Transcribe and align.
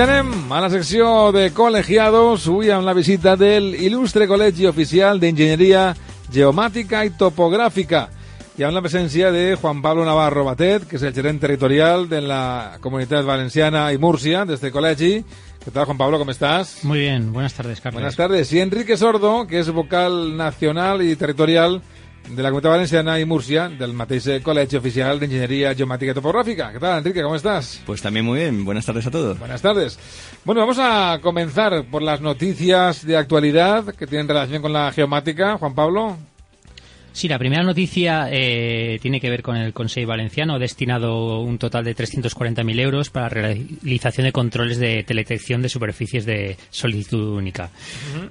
anem 0.00 0.30
a 0.48 0.62
la 0.64 0.70
secció 0.72 1.28
de 1.34 1.50
col·legiados, 1.52 2.46
avui 2.48 2.70
amb 2.72 2.86
la 2.88 2.94
visita 2.96 3.34
del 3.36 3.74
il·lustre 3.74 4.24
Col·legi 4.30 4.64
Oficial 4.70 5.20
d'Enginyeria 5.20 5.90
Geomàtica 6.32 7.02
i 7.04 7.12
Topogràfica 7.20 8.06
i 8.56 8.64
amb 8.64 8.72
la 8.78 8.80
presència 8.84 9.28
de 9.34 9.58
Juan 9.60 9.82
Pablo 9.84 10.06
Navarro 10.08 10.46
Batet, 10.48 10.88
que 10.88 10.96
és 10.96 11.04
el 11.04 11.12
gerent 11.12 11.40
territorial 11.42 12.08
de 12.08 12.22
la 12.24 12.78
Comunitat 12.80 13.28
Valenciana 13.28 13.90
i 13.92 14.00
Múrcia, 14.00 14.46
de 14.48 14.56
este 14.56 14.72
col·legi. 14.72 15.18
¿Qué 15.64 15.70
tal, 15.70 15.84
Juan 15.84 15.98
Pablo? 15.98 16.18
¿Cómo 16.18 16.30
estás? 16.30 16.82
Muy 16.82 17.00
bien, 17.00 17.32
buenas 17.32 17.52
tardes, 17.52 17.80
Carlos. 17.80 18.00
Buenas 18.00 18.16
tardes. 18.16 18.52
Y 18.52 18.60
Enrique 18.60 18.96
Sordo, 18.96 19.46
que 19.46 19.60
es 19.60 19.70
vocal 19.70 20.36
nacional 20.36 21.02
y 21.02 21.14
territorial 21.16 21.82
de 22.28 22.42
la 22.42 22.50
Comunitat 22.50 22.72
Valenciana 22.72 23.18
i 23.20 23.26
Múrcia, 23.28 23.68
del 23.68 23.92
mateix 23.92 24.26
Col·legi 24.44 24.78
Oficial 24.78 25.20
d'Enginyeria 25.20 25.74
Geomàtica 25.76 26.14
i 26.14 26.16
Topogràfica. 26.16 26.70
¿Qué 26.72 26.80
tal, 26.80 26.98
Enrique? 26.98 27.22
¿Cómo 27.22 27.36
estás? 27.36 27.80
Pues 27.86 28.00
también 28.02 28.24
muy 28.24 28.38
bien. 28.40 28.64
Buenas 28.64 28.86
tardes 28.86 29.06
a 29.06 29.10
todos. 29.10 29.38
Buenas 29.38 29.62
tardes. 29.62 29.98
Bueno, 30.44 30.62
vamos 30.62 30.78
a 30.80 31.18
comenzar 31.22 31.84
por 31.90 32.02
las 32.02 32.20
noticias 32.20 33.04
de 33.04 33.16
actualidad 33.16 33.94
que 33.94 34.06
tienen 34.06 34.28
relación 34.28 34.62
con 34.62 34.72
la 34.72 34.92
geomática. 34.92 35.58
Juan 35.58 35.74
Pablo. 35.74 36.16
Sí, 37.12 37.28
la 37.28 37.38
primera 37.38 37.62
noticia 37.62 38.28
eh, 38.30 38.98
tiene 39.02 39.20
que 39.20 39.28
ver 39.30 39.42
con 39.42 39.56
el 39.56 39.72
Consejo 39.72 40.08
Valenciano, 40.08 40.58
destinado 40.58 41.40
un 41.40 41.58
total 41.58 41.84
de 41.84 41.94
340.000 41.94 42.80
euros 42.80 43.10
para 43.10 43.26
la 43.28 43.54
realización 43.54 44.24
de 44.26 44.32
controles 44.32 44.78
de 44.78 45.02
teledetección 45.04 45.60
de 45.62 45.68
superficies 45.68 46.24
de 46.24 46.56
solicitud 46.70 47.36
única. 47.36 47.70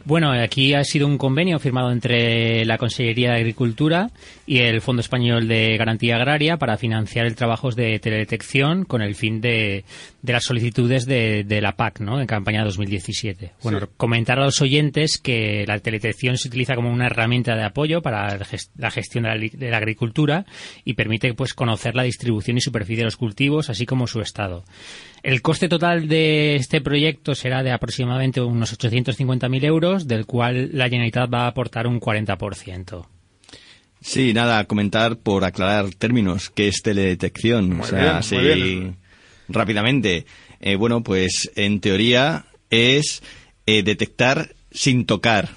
Bueno, 0.06 0.32
aquí 0.32 0.74
ha 0.74 0.84
sido 0.84 1.06
un 1.08 1.18
convenio 1.18 1.60
firmado 1.60 1.92
entre 1.92 2.66
la 2.66 2.78
Consellería 2.78 3.32
de 3.32 3.38
Agricultura 3.38 4.10
y 4.48 4.60
el 4.60 4.82
Fondo 4.82 5.02
Español 5.02 5.48
de 5.48 5.78
Garantía 5.78 6.16
Agraria 6.16 6.58
para 6.58 6.78
financiar 6.78 7.26
el 7.28 7.36
trabajo 7.36 7.70
de 7.72 8.00
teledetección 8.00 8.86
con 8.86 9.02
el 9.02 9.14
fin 9.16 9.42
de, 9.42 9.86
de 10.22 10.34
las 10.34 10.44
solicitudes 10.44 11.06
de, 11.06 11.44
de 11.44 11.62
la 11.62 11.74
PAC, 11.76 12.00
¿no? 12.00 12.20
En 12.20 12.26
campaña 12.28 12.64
2017. 12.64 13.52
Bueno, 13.62 13.80
Sí. 13.80 13.86
comentar 13.98 14.40
a 14.40 14.46
los 14.46 14.60
oyentes 14.62 15.20
que 15.22 15.66
la 15.68 15.78
teledetección 15.80 16.38
se 16.38 16.48
utiliza 16.48 16.76
como 16.76 16.92
una 16.92 17.06
herramienta 17.06 17.56
de 17.56 17.64
apoyo 17.64 18.02
para 18.02 18.38
la 18.38 18.46
ges- 18.46 18.70
la 18.78 18.92
gestión 18.92 19.24
de 19.24 19.30
la, 19.30 19.36
li- 19.36 19.50
de 19.50 19.70
la 19.70 19.78
agricultura 19.78 20.46
y 20.86 20.94
permite 20.94 21.34
pues 21.34 21.54
conocer 21.54 21.96
la 21.96 22.04
distribución 22.04 22.58
y 22.58 22.62
superficie 22.62 22.98
de 23.00 23.06
los 23.06 23.18
cultivos, 23.18 23.70
así 23.70 23.86
como 23.86 24.08
su 24.08 24.22
estado. 24.22 24.64
El 25.24 25.42
coste 25.42 25.68
total 25.70 26.08
de 26.08 26.56
este 26.56 26.82
proyecto 26.82 27.36
será 27.36 27.64
de 27.64 27.72
aproximadamente 27.72 28.42
unos 28.42 28.78
850.000 28.78 29.64
euros, 29.66 30.08
del 30.08 30.26
cual 30.26 30.70
la 30.74 30.86
Generalitat 30.90 31.32
va 31.34 31.44
a 31.44 31.48
aportar 31.48 31.86
un 31.88 32.00
40%. 32.00 33.06
Sí, 34.04 34.34
nada, 34.34 34.66
comentar 34.66 35.18
por 35.18 35.44
aclarar 35.44 35.92
términos 35.94 36.50
qué 36.50 36.68
es 36.68 36.82
teledetección. 36.82 37.70
Muy 37.70 37.82
o 37.82 37.84
sea, 37.86 38.00
bien, 38.00 38.16
así 38.16 38.36
muy 38.36 38.44
bien. 38.46 38.98
rápidamente. 39.48 40.26
Eh, 40.60 40.76
bueno, 40.76 41.04
pues 41.04 41.52
en 41.56 41.80
teoría 41.82 42.46
es 42.72 43.22
eh, 43.68 43.84
detectar 43.84 44.56
sin 44.72 45.06
tocar. 45.06 45.50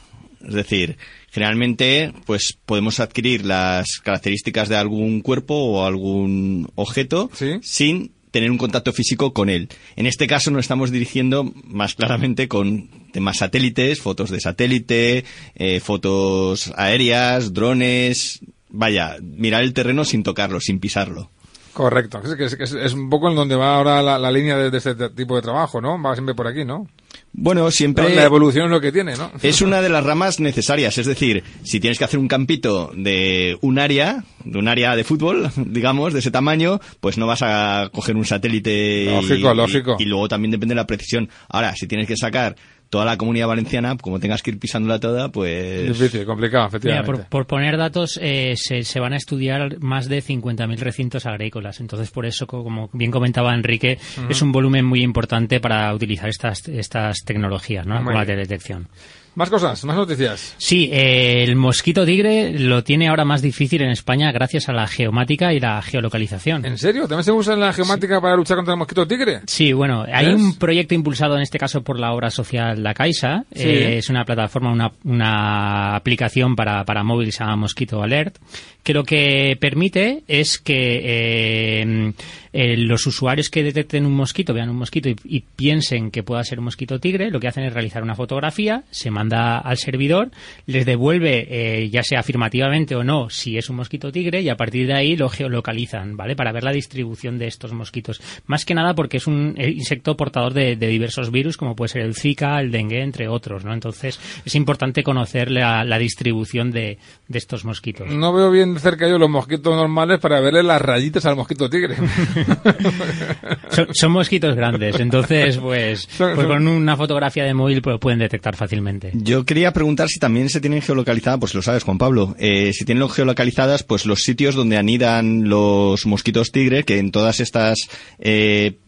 Es 0.46 0.52
decir, 0.52 0.98
generalmente 1.34 2.12
pues 2.26 2.56
podemos 2.64 3.00
adquirir 3.00 3.44
las 3.44 3.98
características 4.02 4.68
de 4.68 4.76
algún 4.76 5.20
cuerpo 5.20 5.54
o 5.56 5.84
algún 5.84 6.68
objeto 6.76 7.28
sin 7.62 8.12
tener 8.30 8.50
un 8.50 8.58
contacto 8.58 8.92
físico 8.92 9.32
con 9.32 9.48
él. 9.50 9.68
En 9.96 10.06
este 10.06 10.26
caso 10.28 10.50
nos 10.52 10.60
estamos 10.60 10.90
dirigiendo 10.92 11.52
más 11.64 11.94
claramente 11.94 12.46
con 12.48 12.88
temas 13.12 13.38
satélites, 13.38 14.00
fotos 14.00 14.30
de 14.30 14.40
satélite, 14.40 15.24
eh, 15.56 15.80
fotos 15.80 16.72
aéreas, 16.76 17.52
drones, 17.52 18.40
vaya, 18.70 19.16
mirar 19.20 19.62
el 19.64 19.72
terreno 19.72 20.04
sin 20.04 20.22
tocarlo, 20.22 20.60
sin 20.60 20.78
pisarlo. 20.80 21.30
Correcto. 21.72 22.20
Es, 22.24 22.30
es, 22.38 22.56
que 22.56 22.62
es- 22.64 22.72
es 22.72 22.92
un 22.92 23.10
poco 23.10 23.28
en 23.28 23.34
donde 23.36 23.56
va 23.56 23.74
ahora 23.76 24.00
la, 24.02 24.16
la 24.18 24.30
línea 24.30 24.56
de, 24.56 24.70
de 24.70 24.78
este 24.78 24.94
tipo 25.10 25.34
de 25.36 25.42
trabajo, 25.42 25.80
¿no? 25.80 26.00
Va 26.00 26.14
siempre 26.14 26.34
por 26.36 26.46
aquí, 26.46 26.64
¿no? 26.64 26.88
Bueno, 27.36 27.68
siempre... 27.72 28.14
La 28.14 28.24
evolución 28.24 28.66
es 28.66 28.70
lo 28.70 28.80
que 28.80 28.92
tiene, 28.92 29.16
¿no? 29.16 29.30
Es 29.42 29.60
una 29.60 29.82
de 29.82 29.88
las 29.90 30.04
ramas 30.04 30.38
necesarias, 30.38 30.96
es 30.98 31.06
decir, 31.06 31.42
si 31.64 31.80
tienes 31.80 31.98
que 31.98 32.04
hacer 32.04 32.20
un 32.20 32.28
campito 32.28 32.92
de 32.96 33.58
un 33.60 33.78
área, 33.80 34.22
de 34.44 34.58
un 34.58 34.68
área 34.68 34.94
de 34.94 35.02
fútbol, 35.04 35.50
digamos, 35.56 36.12
de 36.12 36.20
ese 36.20 36.30
tamaño, 36.30 36.80
pues 37.00 37.18
no 37.18 37.26
vas 37.26 37.42
a 37.42 37.90
coger 37.92 38.14
un 38.16 38.24
satélite. 38.24 39.04
y- 39.04 39.06
Lógico, 39.10 39.52
y- 39.52 39.56
lógico. 39.56 39.96
Y, 39.98 40.04
luego 40.04 40.28
también 40.28 40.52
depende 40.52 40.74
de 40.74 40.80
la 40.80 40.86
precisión. 40.86 41.28
Ahora, 41.48 41.74
si 41.74 41.86
tienes 41.88 42.06
que 42.06 42.16
sacar 42.16 42.54
toda 42.94 43.04
la 43.06 43.16
comunidad 43.18 43.48
valenciana, 43.48 43.96
como 44.00 44.20
tengas 44.20 44.40
que 44.40 44.52
ir 44.52 44.58
pisándola 44.60 45.00
toda, 45.00 45.28
pues... 45.32 45.88
Difícil, 45.98 46.24
complicado, 46.24 46.66
Mira, 46.66 46.76
efectivamente. 46.78 47.12
por, 47.12 47.26
por 47.28 47.46
poner 47.48 47.76
datos, 47.76 48.20
eh, 48.22 48.54
se, 48.56 48.84
se 48.84 49.00
van 49.00 49.14
a 49.14 49.16
estudiar 49.16 49.80
más 49.80 50.08
de 50.08 50.22
50.000 50.22 50.78
recintos 50.78 51.26
agrícolas. 51.26 51.80
Entonces, 51.80 52.12
por 52.12 52.24
eso, 52.24 52.46
co- 52.46 52.62
como 52.62 52.90
bien 52.92 53.10
comentaba 53.10 53.52
Enrique, 53.52 53.98
es 54.28 54.42
un 54.42 54.52
volumen 54.52 54.84
muy 54.84 55.02
importante 55.02 55.58
para 55.58 55.92
utilizar 55.92 56.28
estas, 56.28 56.68
estas 56.68 57.16
tecnologías, 57.24 57.84
¿no? 57.84 57.96
Muy 57.96 58.04
Como 58.04 58.18
la 58.20 58.26
teledetección. 58.26 58.86
Más 59.34 59.50
cosas, 59.50 59.84
más 59.84 59.96
noticias. 59.96 60.54
Sí, 60.58 60.88
eh, 60.92 61.42
el 61.42 61.56
mosquito 61.56 62.06
tigre 62.06 62.56
lo 62.56 62.84
tiene 62.84 63.08
ahora 63.08 63.24
más 63.24 63.42
difícil 63.42 63.82
en 63.82 63.90
España 63.90 64.30
gracias 64.30 64.68
a 64.68 64.72
la 64.72 64.86
geomática 64.86 65.52
y 65.52 65.58
la 65.58 65.82
geolocalización. 65.82 66.64
¿En 66.64 66.78
serio? 66.78 67.02
¿También 67.08 67.24
se 67.24 67.32
usa 67.32 67.56
la 67.56 67.72
geomática 67.72 68.20
para 68.20 68.36
luchar 68.36 68.56
contra 68.56 68.74
el 68.74 68.78
mosquito 68.78 69.06
tigre? 69.06 69.40
Sí, 69.46 69.72
bueno, 69.72 70.04
hay 70.12 70.28
un 70.28 70.56
proyecto 70.56 70.94
impulsado 70.94 71.34
en 71.34 71.42
este 71.42 71.58
caso 71.58 71.82
por 71.82 71.98
la 71.98 72.12
obra 72.12 72.30
social 72.30 72.82
La 72.82 72.94
Caixa. 72.94 73.44
Sí. 73.52 73.62
Eh, 73.62 73.98
es 73.98 74.08
una 74.08 74.24
plataforma, 74.24 74.70
una, 74.70 74.92
una 75.02 75.96
aplicación 75.96 76.54
para, 76.54 76.84
para 76.84 77.02
móvil 77.02 77.32
se 77.32 77.40
llama 77.40 77.56
Mosquito 77.56 78.02
Alert, 78.02 78.36
que 78.84 78.94
lo 78.94 79.02
que 79.02 79.56
permite 79.60 80.22
es 80.28 80.58
que 80.58 81.00
eh, 81.02 82.12
eh, 82.54 82.76
los 82.76 83.06
usuarios 83.06 83.50
que 83.50 83.62
detecten 83.62 84.06
un 84.06 84.14
mosquito, 84.14 84.54
vean 84.54 84.70
un 84.70 84.76
mosquito 84.76 85.08
y, 85.08 85.16
y 85.24 85.40
piensen 85.40 86.10
que 86.10 86.22
pueda 86.22 86.42
ser 86.44 86.60
un 86.60 86.66
mosquito 86.66 87.00
tigre, 87.00 87.30
lo 87.30 87.40
que 87.40 87.48
hacen 87.48 87.64
es 87.64 87.72
realizar 87.72 88.02
una 88.02 88.14
fotografía, 88.14 88.84
se 88.90 89.10
manda 89.10 89.58
al 89.58 89.76
servidor, 89.76 90.30
les 90.66 90.86
devuelve, 90.86 91.46
eh, 91.50 91.90
ya 91.90 92.02
sea 92.02 92.20
afirmativamente 92.20 92.94
o 92.94 93.04
no, 93.04 93.28
si 93.30 93.58
es 93.58 93.68
un 93.70 93.76
mosquito 93.76 94.12
tigre, 94.12 94.40
y 94.40 94.48
a 94.48 94.56
partir 94.56 94.86
de 94.86 94.94
ahí 94.94 95.16
lo 95.16 95.28
geolocalizan, 95.28 96.16
¿vale? 96.16 96.36
Para 96.36 96.52
ver 96.52 96.64
la 96.64 96.72
distribución 96.72 97.38
de 97.38 97.46
estos 97.46 97.72
mosquitos. 97.72 98.20
Más 98.46 98.64
que 98.64 98.74
nada 98.74 98.94
porque 98.94 99.16
es 99.16 99.26
un 99.26 99.54
eh, 99.56 99.70
insecto 99.70 100.16
portador 100.16 100.54
de, 100.54 100.76
diversos 100.76 101.30
virus, 101.30 101.56
como 101.56 101.74
puede 101.74 101.88
ser 101.88 102.02
el 102.02 102.14
Zika, 102.14 102.60
el 102.60 102.70
dengue, 102.70 103.02
entre 103.02 103.28
otros, 103.28 103.64
¿no? 103.64 103.72
Entonces, 103.72 104.20
es 104.44 104.54
importante 104.54 105.02
conocer 105.02 105.50
la, 105.50 105.98
distribución 105.98 106.70
de, 106.70 106.98
estos 107.32 107.64
mosquitos. 107.64 108.08
No 108.10 108.32
veo 108.32 108.50
bien 108.50 108.78
cerca 108.78 109.08
yo 109.08 109.18
los 109.18 109.30
mosquitos 109.30 109.74
normales 109.74 110.20
para 110.20 110.40
verle 110.40 110.62
las 110.62 110.80
rayitas 110.80 111.24
al 111.26 111.36
mosquito 111.36 111.68
tigre. 111.68 111.96
son, 113.92 114.12
mosquitos 114.12 114.54
grandes, 114.54 115.00
entonces, 115.00 115.58
pues, 115.58 116.08
pues 116.18 116.46
con 116.46 116.68
una 116.68 116.96
fotografía 116.96 117.44
de 117.44 117.54
móvil 117.54 117.82
pues, 117.82 117.98
pueden 117.98 118.18
detectar 118.18 118.56
fácilmente. 118.56 119.10
Yo 119.14 119.44
quería 119.44 119.72
preguntar 119.72 120.08
si 120.08 120.18
también 120.18 120.48
se 120.48 120.60
tienen 120.60 120.82
geolocalizadas, 120.82 121.40
pues 121.40 121.54
lo 121.54 121.62
sabes, 121.62 121.82
Juan 121.82 121.98
Pablo, 121.98 122.34
eh, 122.38 122.72
si 122.72 122.84
tienen 122.84 123.08
geolocalizadas, 123.08 123.82
pues 123.82 124.06
los 124.06 124.20
sitios 124.20 124.54
donde 124.54 124.76
anidan 124.76 125.48
los 125.48 126.06
mosquitos 126.06 126.52
tigre, 126.52 126.84
que 126.84 126.98
en 126.98 127.10
todas 127.10 127.40
estas 127.40 127.88
eh, 128.18 128.78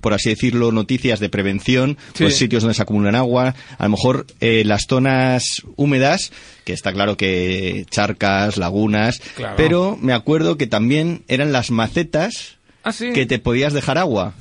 por 0.00 0.14
así 0.14 0.30
decirlo, 0.30 0.72
noticias 0.72 1.20
de 1.20 1.28
prevención, 1.28 1.96
pues 2.18 2.36
sitios 2.36 2.62
donde 2.62 2.74
se 2.74 2.82
acumulan 2.82 3.14
agua, 3.14 3.54
a 3.78 3.84
lo 3.84 3.90
mejor 3.90 4.26
eh, 4.40 4.64
las 4.64 4.86
zonas 4.88 5.62
húmedas, 5.76 6.32
que 6.64 6.72
está 6.72 6.92
claro 6.92 7.16
que 7.16 7.86
charcas, 7.90 8.56
lagunas, 8.56 9.22
pero 9.56 9.96
me 10.00 10.12
acuerdo 10.12 10.56
que 10.56 10.66
también 10.66 11.22
eran 11.28 11.52
las 11.52 11.70
macetas 11.70 12.58
ah, 12.84 12.92
que 12.92 13.26
te 13.26 13.38
podías 13.38 13.72
dejar 13.72 13.98
agua. 13.98 14.34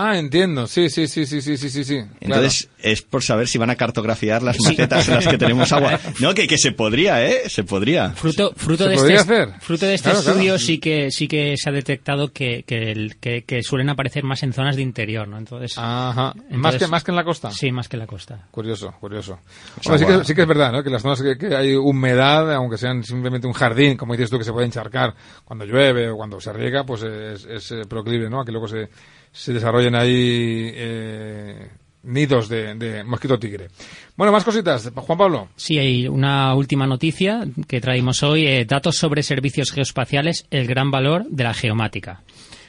Ah, 0.00 0.16
entiendo. 0.16 0.68
Sí, 0.68 0.90
sí, 0.90 1.08
sí, 1.08 1.26
sí, 1.26 1.42
sí, 1.42 1.56
sí, 1.56 1.82
sí. 1.82 2.04
Entonces 2.20 2.68
es 2.78 3.02
por 3.02 3.24
saber 3.24 3.48
si 3.48 3.58
van 3.58 3.70
a 3.70 3.74
cartografiar 3.74 4.44
las 4.44 4.56
macetas 4.60 5.08
en 5.08 5.14
las 5.16 5.26
que 5.26 5.38
tenemos 5.38 5.72
agua. 5.72 5.98
No, 6.20 6.34
que, 6.34 6.46
que 6.46 6.56
se 6.56 6.72
podría, 6.72 7.26
¿eh? 7.26 7.48
Se 7.48 7.64
podría. 7.64 8.10
Fruto, 8.10 8.52
fruto 8.56 8.86
de 8.86 8.94
este, 8.94 9.46
fruto 9.60 9.86
de 9.86 9.94
este 9.94 10.10
estudio 10.12 10.58
sí 10.58 10.78
que 10.78 11.10
sí 11.10 11.26
que 11.26 11.54
se 11.56 11.68
ha 11.68 11.72
detectado 11.72 12.32
que, 12.32 12.62
que, 12.64 13.44
que, 13.44 13.62
suelen 13.62 13.88
aparecer 13.88 14.24
más 14.24 14.42
en 14.42 14.52
zonas 14.52 14.76
de 14.76 14.82
interior, 14.82 15.26
¿no? 15.26 15.36
Entonces. 15.36 15.74
Ajá. 15.76 16.32
más 16.50 16.76
que 16.76 16.86
más 16.86 17.02
que 17.02 17.10
en 17.10 17.16
la 17.16 17.24
costa. 17.24 17.50
Sí, 17.50 17.72
más 17.72 17.88
que 17.88 17.96
en 17.96 18.00
la 18.00 18.06
costa. 18.06 18.46
Curioso, 18.50 18.94
curioso. 19.00 19.40
sí, 19.80 20.06
que, 20.06 20.24
sí 20.24 20.34
que 20.34 20.42
es 20.42 20.48
verdad, 20.48 20.70
¿no? 20.70 20.84
Que 20.84 20.90
las 20.90 21.02
zonas 21.02 21.20
que, 21.22 21.56
hay 21.56 21.74
humedad, 21.74 22.52
aunque 22.54 22.78
sean 22.78 23.02
simplemente 23.02 23.48
un 23.48 23.52
jardín, 23.52 23.96
como 23.96 24.12
dices 24.12 24.30
tú, 24.30 24.38
que 24.38 24.44
se 24.44 24.52
puede 24.52 24.66
encharcar 24.66 25.14
cuando 25.44 25.64
llueve 25.64 26.08
o 26.08 26.16
cuando 26.16 26.40
se 26.40 26.52
riega, 26.52 26.84
pues 26.84 27.02
es, 27.02 27.44
es 27.44 27.72
eh, 27.72 27.82
proclive, 27.88 28.30
¿no? 28.30 28.40
A 28.40 28.44
que 28.44 28.52
luego 28.52 28.68
se 28.68 28.88
se 29.32 29.52
desarrollen 29.52 29.94
ahí 29.94 30.70
eh, 30.74 31.68
nidos 32.02 32.48
de, 32.48 33.04
mosquito 33.04 33.38
tigre. 33.38 33.68
Bueno, 34.16 34.32
más 34.32 34.44
cositas, 34.44 34.90
Juan 34.94 35.18
Pablo. 35.18 35.48
Sí, 35.56 35.78
hay 35.78 36.08
una 36.08 36.54
última 36.54 36.86
noticia 36.86 37.46
que 37.66 37.80
traímos 37.80 38.22
hoy, 38.22 38.46
eh, 38.46 38.64
datos 38.64 38.96
sobre 38.96 39.22
servicios 39.22 39.70
geoespaciales, 39.70 40.46
el 40.50 40.66
gran 40.66 40.90
valor 40.90 41.26
de 41.28 41.44
la 41.44 41.54
geomática. 41.54 42.22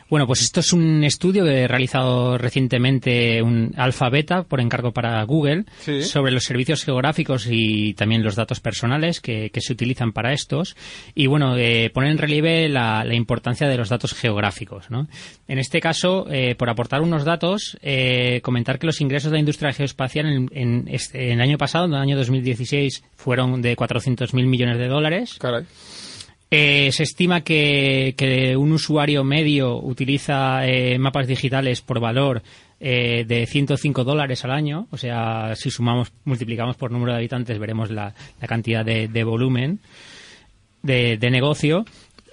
Bueno, 0.09 0.25
pues 0.25 0.41
esto 0.41 0.59
es 0.59 0.73
un 0.73 1.03
estudio 1.03 1.44
que 1.44 1.61
he 1.61 1.67
realizado 1.67 2.39
recientemente 2.39 3.44
un 3.44 3.73
alfa 3.77 4.09
beta 4.09 4.41
por 4.41 4.59
encargo 4.59 4.91
para 4.91 5.23
Google 5.23 5.65
sobre 6.01 6.31
los 6.31 6.45
servicios 6.45 6.83
geográficos 6.83 7.47
y 7.47 7.94
también 7.94 8.23
los 8.23 8.35
datos 8.35 8.59
personales 8.59 9.21
que, 9.21 9.51
se 9.59 9.73
utilizan 9.73 10.11
para 10.13 10.33
estos. 10.33 10.75
Y 11.13 11.27
bueno, 11.27 11.56
eh, 11.57 11.91
poner 11.94 12.11
en 12.11 12.17
relieve 12.17 12.69
la, 12.69 13.06
importancia 13.13 13.67
de 13.67 13.77
los 13.77 13.89
datos 13.89 14.13
geográficos. 14.13 14.89
¿no? 14.89 15.07
En 15.47 15.59
este 15.59 15.79
caso, 15.79 16.25
eh, 16.31 16.56
por 16.56 16.69
aportar 16.69 17.01
unos 17.01 17.23
datos, 17.23 17.77
eh, 17.81 18.39
comentar 18.41 18.79
que 18.79 18.88
los 18.88 19.01
ingresos 19.01 19.29
de 19.29 19.35
la 19.35 19.41
industria 19.41 19.73
geoespacial 19.73 20.25
en, 20.25 20.50
en, 20.53 20.88
este, 20.88 21.33
el 21.33 21.41
año 21.41 21.57
pasado, 21.59 21.85
en 21.85 21.94
el 21.94 22.00
año 22.00 22.17
2016, 22.17 23.03
fueron 23.15 23.61
de 23.61 23.75
400.000 23.75 24.33
millones 24.47 24.79
de 24.79 24.88
dólares. 24.88 25.35
Caray. 25.39 25.65
Eh, 26.51 26.91
se 26.91 27.03
estima 27.03 27.41
que, 27.41 28.55
un 28.57 28.71
usuario 28.71 29.23
medio 29.23 29.77
utiliza 29.77 30.65
eh, 30.65 30.97
mapas 30.97 31.27
digitales 31.27 31.81
por 31.81 31.99
valor 31.99 32.41
eh, 32.79 33.23
de 33.27 33.45
105 33.45 34.03
dólares 34.03 34.43
al 34.45 34.51
año. 34.51 34.87
O 34.89 34.97
sea, 34.97 35.55
si 35.55 35.69
sumamos, 35.69 36.11
multiplicamos 36.25 36.75
por 36.75 36.91
número 36.91 37.11
de 37.11 37.19
habitantes, 37.19 37.59
veremos 37.59 37.91
la, 37.91 38.15
cantidad 38.47 38.83
de, 38.83 39.23
volumen 39.23 39.79
de, 40.81 41.17
de 41.17 41.29
negocio. 41.29 41.85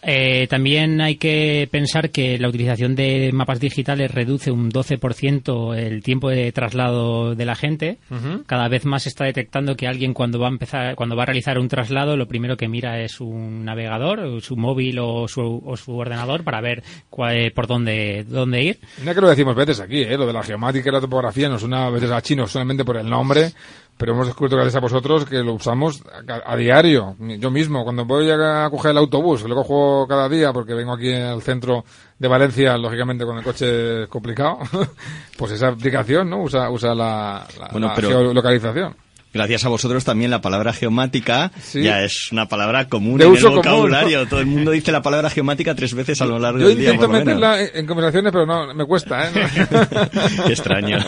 Eh, 0.08 0.47
también 0.49 1.00
hay 1.00 1.17
que 1.17 1.69
pensar 1.69 2.11
que 2.11 2.38
la 2.38 2.49
utilización 2.49 2.94
de 2.94 3.32
mapas 3.32 3.58
digitales 3.58 4.12
reduce 4.12 4.53
un 4.53 4.70
12% 4.70 5.76
el 5.76 6.00
tiempo 6.05 6.31
de 6.31 6.53
traslado 6.53 7.35
de 7.35 7.44
la 7.44 7.56
gente. 7.56 7.99
Cada 8.47 8.69
vez 8.69 8.85
más 8.85 9.03
se 9.03 9.08
está 9.08 9.25
detectando 9.25 9.75
que 9.75 9.88
alguien 9.88 10.14
cuando 10.14 10.38
va 10.38 10.47
a 10.47 10.50
empezar, 10.50 10.94
cuando 10.94 11.17
va 11.17 11.25
a 11.25 11.26
realizar 11.26 11.58
un 11.58 11.67
traslado, 11.67 12.17
lo 12.17 12.29
primero 12.29 12.56
que 12.56 12.69
mira 12.69 13.00
es 13.00 13.20
un 13.20 13.64
navegador, 13.64 14.41
su 14.43 14.56
móvil 14.56 15.00
o 15.00 15.26
su, 15.26 15.61
ordenador 15.88 16.44
para 16.44 16.61
ver 16.61 16.85
cuál, 17.11 17.50
por 17.50 17.67
dónde, 17.67 18.25
dónde 18.29 18.62
ir. 18.62 18.79
Ya 19.05 19.12
que 19.12 19.20
lo 19.20 19.29
decimos 19.29 19.56
veces 19.56 19.81
aquí, 19.81 20.02
¿eh? 20.02 20.17
lo 20.17 20.29
de 20.29 20.32
la 20.32 20.44
geomática 20.44 20.88
y 20.88 20.93
la 20.93 21.00
topografía 21.00 21.49
no 21.49 21.59
suena 21.59 21.87
a 21.87 21.91
veces 21.91 22.12
a 22.12 22.23
chino 22.23 22.47
solamente 22.47 22.85
por 22.85 22.97
el 22.97 23.11
nombre, 23.11 23.50
pero 23.96 24.12
hemos 24.12 24.26
descubierto 24.26 24.56
gracias 24.56 24.76
a 24.76 24.81
vosotros 24.81 25.25
que 25.25 25.43
lo 25.43 25.54
usamos 25.54 26.02
a, 26.44 26.56
diario. 26.56 27.16
Yo 27.19 27.50
mismo, 27.50 27.84
cuando 27.84 28.04
voy 28.04 28.31
a 28.31 28.69
coger 28.70 28.90
el 28.90 28.98
autobús, 28.98 29.43
lo 29.43 29.54
cojo 29.54 30.06
cada 30.06 30.28
día 30.28 30.52
porque 30.52 30.75
vengo 30.75 30.93
aquí 30.93 31.12
al 31.12 31.43
centro 31.43 31.84
de 32.19 32.28
Valencia, 32.28 32.76
lógicamente 32.76 33.25
con 33.25 33.38
el 33.38 33.44
coche 33.44 34.06
complicado, 34.08 34.58
pues 35.38 35.52
esa 35.52 35.69
aplicación 35.69 36.28
no 36.28 36.43
usa, 36.43 36.70
usa 36.70 36.94
la, 36.94 37.46
la 37.72 37.94
geolocalización 37.94 39.06
gracias 39.37 39.65
a 39.65 39.69
vosotros 39.69 40.05
también 40.05 40.31
la 40.31 40.41
palabra 40.41 40.73
geomática 40.73 41.53
ya 41.75 42.03
es 42.03 42.33
una 42.33 42.49
palabra 42.49 42.88
común 42.88 43.21
en 43.21 43.35
el 43.35 43.43
vocabulario. 43.43 44.27
Todo 44.27 44.41
el 44.41 44.47
mundo 44.47 44.71
dice 44.71 44.93
la 44.93 45.03
palabra 45.03 45.31
geomática 45.31 45.75
tres 45.75 45.94
veces 45.94 46.21
a 46.21 46.27
lo 46.27 46.38
largo 46.38 46.67
del 46.67 46.77
día. 46.77 46.88
Yo 46.88 46.94
intento 46.94 47.12
meterla 47.12 47.62
en 47.62 47.87
conversaciones, 47.87 48.33
pero 48.33 48.47
no, 48.47 48.75
me 48.75 48.85
cuesta. 48.85 49.29
¿eh? 49.29 49.33
Qué 50.47 50.53
extraño. 50.53 50.99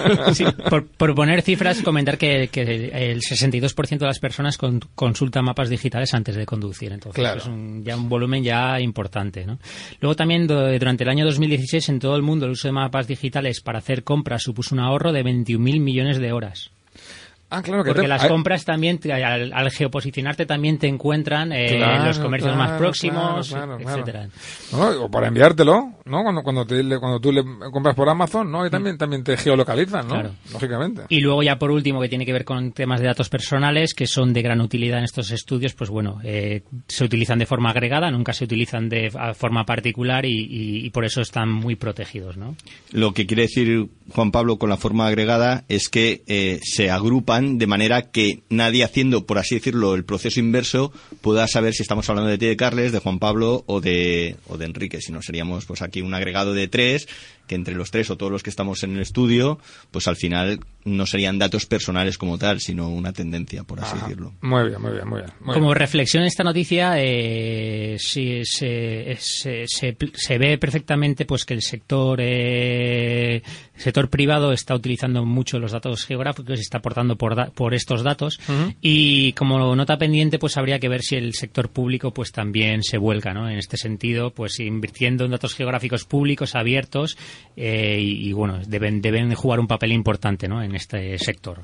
por, 0.96 1.14
poner 1.14 1.42
cifras, 1.42 1.82
comentar 1.82 2.18
que, 2.18 2.48
el 2.52 3.20
62% 3.20 3.98
de 3.98 4.06
las 4.06 4.18
personas 4.18 4.58
consultan 4.94 5.44
mapas 5.44 5.68
digitales 5.68 6.12
antes 6.14 6.36
de 6.36 6.46
conducir. 6.46 6.92
Entonces 6.92 7.24
es 7.36 7.46
un, 7.46 7.82
ya 7.84 7.96
un 7.96 8.08
volumen 8.08 8.42
ya 8.42 8.80
importante. 8.80 9.46
¿no? 9.46 9.58
Luego 10.00 10.16
también 10.16 10.46
durante 10.46 11.04
el 11.04 11.10
año 11.10 11.24
2016 11.24 11.88
en 11.88 11.98
todo 11.98 12.16
el 12.16 12.22
mundo 12.22 12.46
el 12.46 12.52
uso 12.52 12.68
de 12.68 12.72
mapas 12.72 13.06
digitales 13.06 13.60
para 13.60 13.78
hacer 13.78 14.04
compras 14.04 14.42
supuso 14.42 14.74
un 14.74 14.80
ahorro 14.80 15.12
de 15.12 15.24
21.000 15.24 15.80
millones 15.80 16.18
de 16.18 16.32
horas. 16.32 16.70
Ah, 17.50 17.62
claro 17.62 17.82
que 17.82 17.92
Porque 17.92 18.06
las 18.06 18.26
compras 18.26 18.62
también, 18.64 19.00
al, 19.10 19.70
geoposicionarte, 19.70 20.44
también 20.44 20.78
te 20.78 20.86
encuentran 20.86 21.50
en 21.52 21.82
eh, 21.82 22.04
los 22.04 22.18
comercios 22.18 22.54
más 22.54 22.78
próximos, 22.78 23.54
etcétera. 23.80 24.28
o 24.72 25.10
para 25.10 25.28
enviártelo, 25.28 25.94
¿no? 26.04 26.22
Cuando, 26.22 26.42
cuando, 26.42 26.66
cuando 26.66 27.20
tú 27.20 27.32
le 27.32 27.42
compras 27.72 27.94
por 27.94 28.06
Amazon, 28.10 28.52
¿no? 28.52 28.66
Y 28.66 28.70
también, 28.70 28.96
mm. 28.96 28.98
también 28.98 29.24
te 29.24 29.36
geolocalizan, 29.38 30.06
¿no? 30.06 30.22
Lógicamente. 30.52 31.02
Y 31.08 31.20
luego 31.20 31.42
ya 31.42 31.58
por 31.58 31.70
último, 31.70 32.02
que 32.02 32.08
tiene 32.10 32.26
que 32.26 32.34
ver 32.34 32.44
con 32.44 32.72
temas 32.72 33.00
de 33.00 33.06
datos 33.06 33.30
personales, 33.30 33.94
que 33.94 34.06
son 34.06 34.34
de 34.34 34.42
gran 34.42 34.60
utilidad 34.60 34.98
en 34.98 35.04
estos 35.04 35.30
estudios, 35.30 35.72
pues 35.72 35.88
bueno, 35.88 36.20
eh, 36.24 36.64
se 36.86 37.04
utilizan 37.04 37.38
de 37.38 37.46
forma 37.46 37.70
agregada, 37.70 38.10
nunca 38.10 38.34
se 38.34 38.44
utilizan 38.44 38.90
de 38.90 39.10
forma 39.34 39.64
particular 39.64 40.26
y, 40.26 40.90
por 40.90 41.04
eso 41.04 41.20
están 41.20 41.50
muy 41.50 41.76
protegidos, 41.76 42.36
¿no? 42.36 42.56
Lo 42.92 43.12
que 43.12 43.26
quiere 43.26 43.42
decir 43.42 43.88
Juan 44.10 44.32
Pablo 44.32 44.58
con 44.58 44.68
la 44.68 44.76
forma 44.76 45.06
agregada 45.06 45.64
es 45.68 45.88
que 45.88 46.22
eh, 46.26 46.60
se 46.62 46.90
agrupan 46.90 47.37
de 47.40 47.66
manera 47.66 48.02
que 48.02 48.40
nadie 48.48 48.84
haciendo, 48.84 49.26
por 49.26 49.38
así 49.38 49.54
decirlo, 49.54 49.94
el 49.94 50.04
proceso 50.04 50.40
inverso 50.40 50.92
pueda 51.20 51.46
saber 51.46 51.74
si 51.74 51.82
estamos 51.82 52.08
hablando 52.08 52.30
de 52.30 52.38
ti 52.38 52.46
de 52.46 52.56
Carles, 52.56 52.92
de 52.92 52.98
Juan 52.98 53.18
Pablo 53.18 53.64
o 53.66 53.80
de, 53.80 54.36
o 54.46 54.58
de 54.58 54.66
Enrique. 54.66 55.00
Si 55.00 55.12
no, 55.12 55.22
seríamos 55.22 55.66
pues 55.66 55.82
aquí 55.82 56.00
un 56.00 56.14
agregado 56.14 56.54
de 56.54 56.68
tres 56.68 57.08
que 57.48 57.56
entre 57.56 57.74
los 57.74 57.90
tres 57.90 58.10
o 58.10 58.16
todos 58.16 58.30
los 58.30 58.44
que 58.44 58.50
estamos 58.50 58.84
en 58.84 58.94
el 58.94 59.00
estudio, 59.00 59.58
pues 59.90 60.06
al 60.06 60.14
final 60.14 60.60
no 60.84 61.06
serían 61.06 61.38
datos 61.38 61.66
personales 61.66 62.16
como 62.18 62.38
tal, 62.38 62.60
sino 62.60 62.88
una 62.88 63.12
tendencia, 63.12 63.64
por 63.64 63.80
así 63.80 63.98
decirlo. 63.98 64.34
Muy 64.42 64.68
bien, 64.68 64.80
muy 64.80 64.92
bien, 64.92 65.08
muy 65.08 65.22
bien. 65.22 65.32
como 65.42 65.74
reflexión 65.74 66.22
esta 66.22 66.44
noticia, 66.44 66.94
eh, 66.96 67.96
se, 67.98 68.44
se, 69.16 70.38
ve 70.38 70.58
perfectamente 70.58 71.24
pues 71.24 71.44
que 71.44 71.54
el 71.54 71.62
sector 71.62 72.20
eh, 72.22 73.42
sector 73.78 74.10
privado 74.10 74.52
está 74.52 74.74
utilizando 74.74 75.24
mucho 75.24 75.58
los 75.58 75.72
datos 75.72 76.04
geográficos 76.04 76.58
y 76.58 76.62
está 76.62 76.78
aportando 76.78 77.16
por, 77.16 77.52
por 77.52 77.74
estos 77.74 78.02
datos 78.02 78.38
y 78.80 79.32
como 79.32 79.74
nota 79.74 79.98
pendiente 79.98 80.38
pues 80.38 80.56
habría 80.56 80.78
que 80.78 80.88
ver 80.88 81.02
si 81.02 81.16
el 81.16 81.34
sector 81.34 81.70
público 81.70 82.12
pues 82.12 82.32
también 82.32 82.82
se 82.82 82.98
vuelca 82.98 83.32
¿no? 83.32 83.48
en 83.48 83.58
este 83.58 83.76
sentido 83.76 84.30
pues 84.30 84.60
invirtiendo 84.60 85.24
en 85.24 85.30
datos 85.30 85.54
geográficos 85.54 86.04
públicos 86.04 86.54
abiertos 86.54 87.16
eh, 87.56 87.98
y, 88.00 88.32
bueno, 88.32 88.60
deben, 88.66 89.00
deben 89.00 89.34
jugar 89.34 89.60
un 89.60 89.66
papel 89.66 89.92
importante 89.92 90.48
¿no? 90.48 90.62
en 90.62 90.74
este 90.74 91.18
sector. 91.18 91.62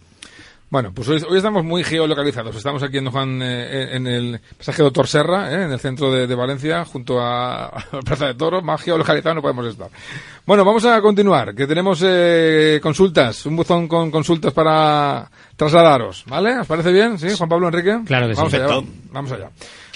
Bueno, 0.74 0.90
pues 0.92 1.08
hoy, 1.08 1.22
hoy 1.28 1.36
estamos 1.36 1.64
muy 1.64 1.84
geolocalizados. 1.84 2.56
Estamos 2.56 2.82
aquí 2.82 2.98
en 2.98 3.08
Juan, 3.08 3.40
eh, 3.42 3.94
en 3.94 4.08
el 4.08 4.40
pasaje 4.58 4.82
Doctor 4.82 5.06
Serra, 5.06 5.52
eh, 5.52 5.66
en 5.66 5.70
el 5.70 5.78
centro 5.78 6.10
de, 6.10 6.26
de 6.26 6.34
Valencia, 6.34 6.84
junto 6.84 7.20
a, 7.20 7.66
a 7.68 7.84
la 7.92 8.00
Plaza 8.00 8.26
de 8.26 8.34
Toros. 8.34 8.64
Más 8.64 8.82
geolocalizados 8.82 9.36
no 9.36 9.42
podemos 9.42 9.66
estar. 9.66 9.88
Bueno, 10.44 10.64
vamos 10.64 10.84
a 10.84 11.00
continuar, 11.00 11.54
que 11.54 11.68
tenemos 11.68 12.02
eh, 12.04 12.80
consultas, 12.82 13.46
un 13.46 13.54
buzón 13.54 13.86
con 13.86 14.10
consultas 14.10 14.52
para 14.52 15.30
trasladaros, 15.54 16.24
¿vale? 16.26 16.58
¿Os 16.58 16.66
parece 16.66 16.90
bien? 16.90 17.20
¿Sí, 17.20 17.28
Juan 17.36 17.48
Pablo 17.48 17.68
Enrique? 17.68 18.00
Claro 18.04 18.26
que 18.26 18.34
sí. 18.34 18.40
vamos 18.40 18.54
Allá, 18.54 18.80
vamos 19.12 19.30
allá. 19.30 19.50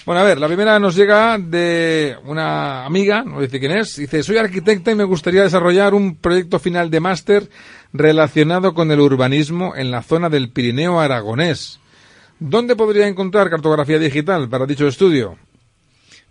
Bueno, 0.09 0.23
a 0.23 0.25
ver, 0.25 0.39
la 0.41 0.47
primera 0.47 0.79
nos 0.79 0.97
llega 0.97 1.37
de 1.37 2.17
una 2.25 2.87
amiga, 2.87 3.23
no 3.25 3.43
dice 3.43 3.61
quién 3.61 3.73
es, 3.73 3.95
dice, 3.97 4.23
soy 4.23 4.39
arquitecta 4.39 4.91
y 4.91 4.95
me 4.95 5.05
gustaría 5.05 5.43
desarrollar 5.43 5.93
un 5.93 6.17
proyecto 6.17 6.59
final 6.59 6.89
de 6.91 6.99
máster 6.99 7.51
relacionado 7.93 8.73
con 8.73 8.91
el 8.91 9.01
urbanismo 9.01 9.77
en 9.77 9.91
la 9.91 10.03
zona 10.03 10.31
del 10.31 10.49
Pirineo 10.49 10.99
aragonés. 10.99 11.79
¿Dónde 12.39 12.75
podría 12.75 13.07
encontrar 13.07 13.51
cartografía 13.51 13.99
digital 13.99 14.49
para 14.49 14.65
dicho 14.65 14.89
estudio? 14.89 15.37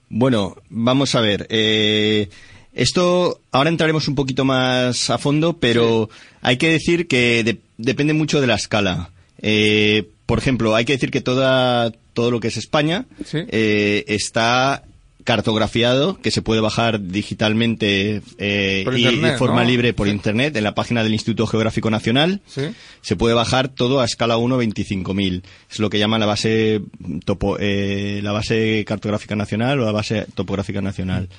Bueno, 0.10 0.56
vamos 0.72 1.14
a 1.14 1.22
ver. 1.22 1.46
eh, 1.52 2.30
esto 2.74 3.42
ahora 3.52 3.70
entraremos 3.70 4.08
un 4.08 4.16
poquito 4.16 4.44
más 4.44 5.12
a 5.12 5.20
fondo, 5.20 5.60
pero 5.60 6.10
hay 6.42 6.58
que 6.58 6.72
decir 6.72 7.08
que 7.08 7.44
de- 7.44 7.60
depende 7.78 8.14
mucho 8.16 8.42
de 8.42 8.48
la 8.48 8.56
escala. 8.56 9.12
Eh, 9.40 10.10
por 10.26 10.40
ejemplo, 10.40 10.76
hay 10.76 10.84
que 10.86 10.94
decir 10.94 11.12
que 11.12 11.22
toda, 11.22 11.92
todo 12.18 12.32
lo 12.32 12.40
que 12.40 12.48
es 12.48 12.58
España 12.58 13.06
Sí. 13.24 13.38
eh, 13.48 14.04
está 14.08 14.84
cartografiado, 15.24 16.18
que 16.20 16.32
se 16.32 16.42
puede 16.42 16.62
bajar 16.62 17.00
digitalmente 17.02 18.22
eh, 18.40 18.86
y 18.92 18.98
internet, 18.98 19.34
de 19.34 19.38
forma 19.38 19.62
¿no? 19.64 19.70
libre 19.70 19.94
por 19.94 20.08
Sí. 20.08 20.14
internet 20.14 20.56
en 20.56 20.64
la 20.64 20.74
página 20.74 21.04
del 21.04 21.14
Instituto 21.14 21.46
Geográfico 21.46 21.90
Nacional. 21.92 22.42
Sí. 22.48 22.62
Se 23.02 23.16
puede 23.18 23.36
bajar 23.36 23.68
todo 23.68 24.00
a 24.00 24.06
escala 24.06 24.38
1 24.38 24.58
25.000. 24.58 25.44
Es 25.70 25.80
lo 25.80 25.90
que 25.90 26.00
llaman 26.00 26.22
la 26.22 26.26
base 26.26 26.82
topo, 27.26 27.58
eh, 27.60 28.22
la 28.24 28.32
base 28.32 28.84
cartográfica 28.88 29.36
nacional 29.36 29.80
o 29.82 29.86
la 29.86 29.92
base 29.92 30.26
topográfica 30.34 30.82
nacional. 30.82 31.30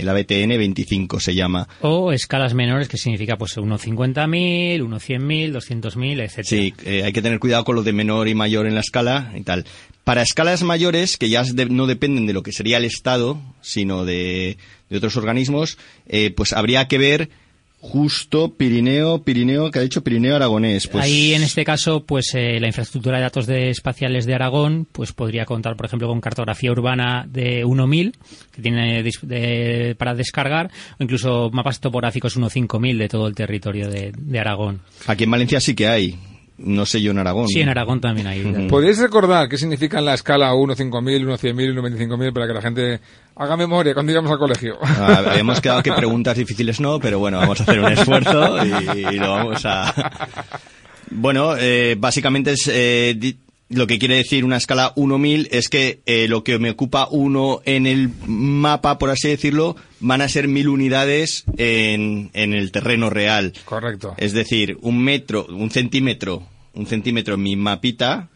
La 0.00 0.12
BTN 0.12 0.48
25 0.48 1.20
se 1.20 1.34
llama. 1.34 1.68
O 1.80 2.12
escalas 2.12 2.54
menores, 2.54 2.88
que 2.88 2.98
significa 2.98 3.36
pues 3.36 3.56
uno 3.56 3.78
50.000, 3.78 4.82
uno 4.82 4.98
100.000, 4.98 5.52
200.000, 5.52 6.20
etc. 6.22 6.44
Sí, 6.44 6.74
eh, 6.84 7.02
hay 7.04 7.12
que 7.12 7.22
tener 7.22 7.38
cuidado 7.38 7.64
con 7.64 7.76
lo 7.76 7.82
de 7.82 7.92
menor 7.92 8.28
y 8.28 8.34
mayor 8.34 8.66
en 8.66 8.74
la 8.74 8.80
escala 8.80 9.32
y 9.36 9.42
tal. 9.42 9.64
Para 10.04 10.22
escalas 10.22 10.62
mayores, 10.62 11.16
que 11.16 11.28
ya 11.28 11.42
no 11.68 11.86
dependen 11.86 12.26
de 12.26 12.32
lo 12.32 12.42
que 12.42 12.52
sería 12.52 12.76
el 12.76 12.84
Estado, 12.84 13.40
sino 13.60 14.04
de, 14.04 14.56
de 14.88 14.96
otros 14.96 15.16
organismos, 15.16 15.78
eh, 16.06 16.30
pues 16.30 16.52
habría 16.52 16.86
que 16.88 16.98
ver 16.98 17.30
justo 17.88 18.52
Pirineo, 18.54 19.22
Pirineo, 19.22 19.70
que 19.70 19.78
ha 19.78 19.82
dicho 19.82 20.02
Pirineo 20.02 20.34
Aragonés. 20.36 20.88
Pues, 20.88 21.04
Ahí, 21.04 21.34
en 21.34 21.42
este 21.42 21.64
caso, 21.64 22.04
pues 22.04 22.34
eh, 22.34 22.58
la 22.60 22.66
infraestructura 22.66 23.18
de 23.18 23.22
datos 23.22 23.46
de 23.46 23.70
espaciales 23.70 24.26
de 24.26 24.34
Aragón 24.34 24.88
pues 24.90 25.12
podría 25.12 25.44
contar, 25.44 25.76
por 25.76 25.86
ejemplo, 25.86 26.08
con 26.08 26.20
cartografía 26.20 26.72
urbana 26.72 27.26
de 27.28 27.64
1000 27.64 28.12
que 28.52 28.62
tiene 28.62 29.02
de- 29.02 29.94
para 29.98 30.14
descargar, 30.14 30.70
o 30.98 31.02
incluso 31.04 31.50
mapas 31.52 31.80
topográficos 31.80 32.34
15000 32.36 32.98
de 32.98 33.08
todo 33.08 33.28
el 33.28 33.34
territorio 33.34 33.88
de, 33.88 34.12
de 34.16 34.38
Aragón. 34.38 34.80
Aquí 35.06 35.24
en 35.24 35.30
Valencia 35.30 35.60
sí 35.60 35.74
que 35.74 35.86
hay. 35.86 36.18
No 36.58 36.86
sé 36.86 37.02
yo 37.02 37.10
en 37.10 37.18
Aragón. 37.18 37.48
Sí, 37.48 37.60
en 37.60 37.68
Aragón 37.68 38.00
también 38.00 38.26
hay. 38.26 38.42
¿Podéis 38.70 38.98
recordar 38.98 39.48
qué 39.48 39.58
significa 39.58 39.98
en 39.98 40.06
la 40.06 40.14
escala 40.14 40.54
1 40.54 40.74
5000, 40.74 41.24
1 41.26 41.38
100.000, 41.38 41.70
1 41.72 41.82
25.000 41.82 42.32
para 42.32 42.46
que 42.46 42.52
la 42.54 42.62
gente 42.62 43.00
haga 43.36 43.56
memoria 43.56 43.92
cuando 43.92 44.12
íbamos 44.12 44.30
al 44.32 44.38
colegio? 44.38 44.78
Ah, 44.82 45.22
habíamos 45.30 45.60
quedado 45.60 45.82
que 45.82 45.92
preguntas 45.96 46.36
difíciles 46.36 46.80
no, 46.80 46.98
pero 46.98 47.18
bueno, 47.18 47.38
vamos 47.38 47.60
a 47.60 47.62
hacer 47.64 47.78
un 47.80 47.92
esfuerzo 47.92 48.56
y, 48.64 48.98
y 49.14 49.18
lo 49.18 49.30
vamos 49.32 49.64
a... 49.66 49.92
Bueno, 51.10 51.56
eh, 51.56 51.94
básicamente 51.96 52.52
es... 52.52 52.68
eh, 52.68 53.14
di- 53.16 53.36
lo 53.68 53.86
que 53.86 53.98
quiere 53.98 54.16
decir 54.16 54.44
una 54.44 54.56
escala 54.58 54.94
1.000 54.94 55.48
es 55.50 55.68
que 55.68 56.00
eh, 56.06 56.28
lo 56.28 56.44
que 56.44 56.58
me 56.58 56.70
ocupa 56.70 57.08
uno 57.10 57.60
en 57.64 57.86
el 57.86 58.10
mapa, 58.26 58.98
por 58.98 59.10
así 59.10 59.28
decirlo, 59.28 59.74
van 60.00 60.20
a 60.22 60.28
ser 60.28 60.46
mil 60.46 60.68
unidades 60.68 61.44
en, 61.56 62.30
en 62.32 62.52
el 62.54 62.70
terreno 62.70 63.10
real. 63.10 63.52
Correcto. 63.64 64.14
Es 64.18 64.32
decir, 64.32 64.78
un 64.82 65.02
metro, 65.02 65.46
un 65.50 65.70
centímetro, 65.70 66.42
un 66.74 66.86
centímetro 66.86 67.34
en 67.34 67.42
mi 67.42 67.56
mapita 67.56 68.28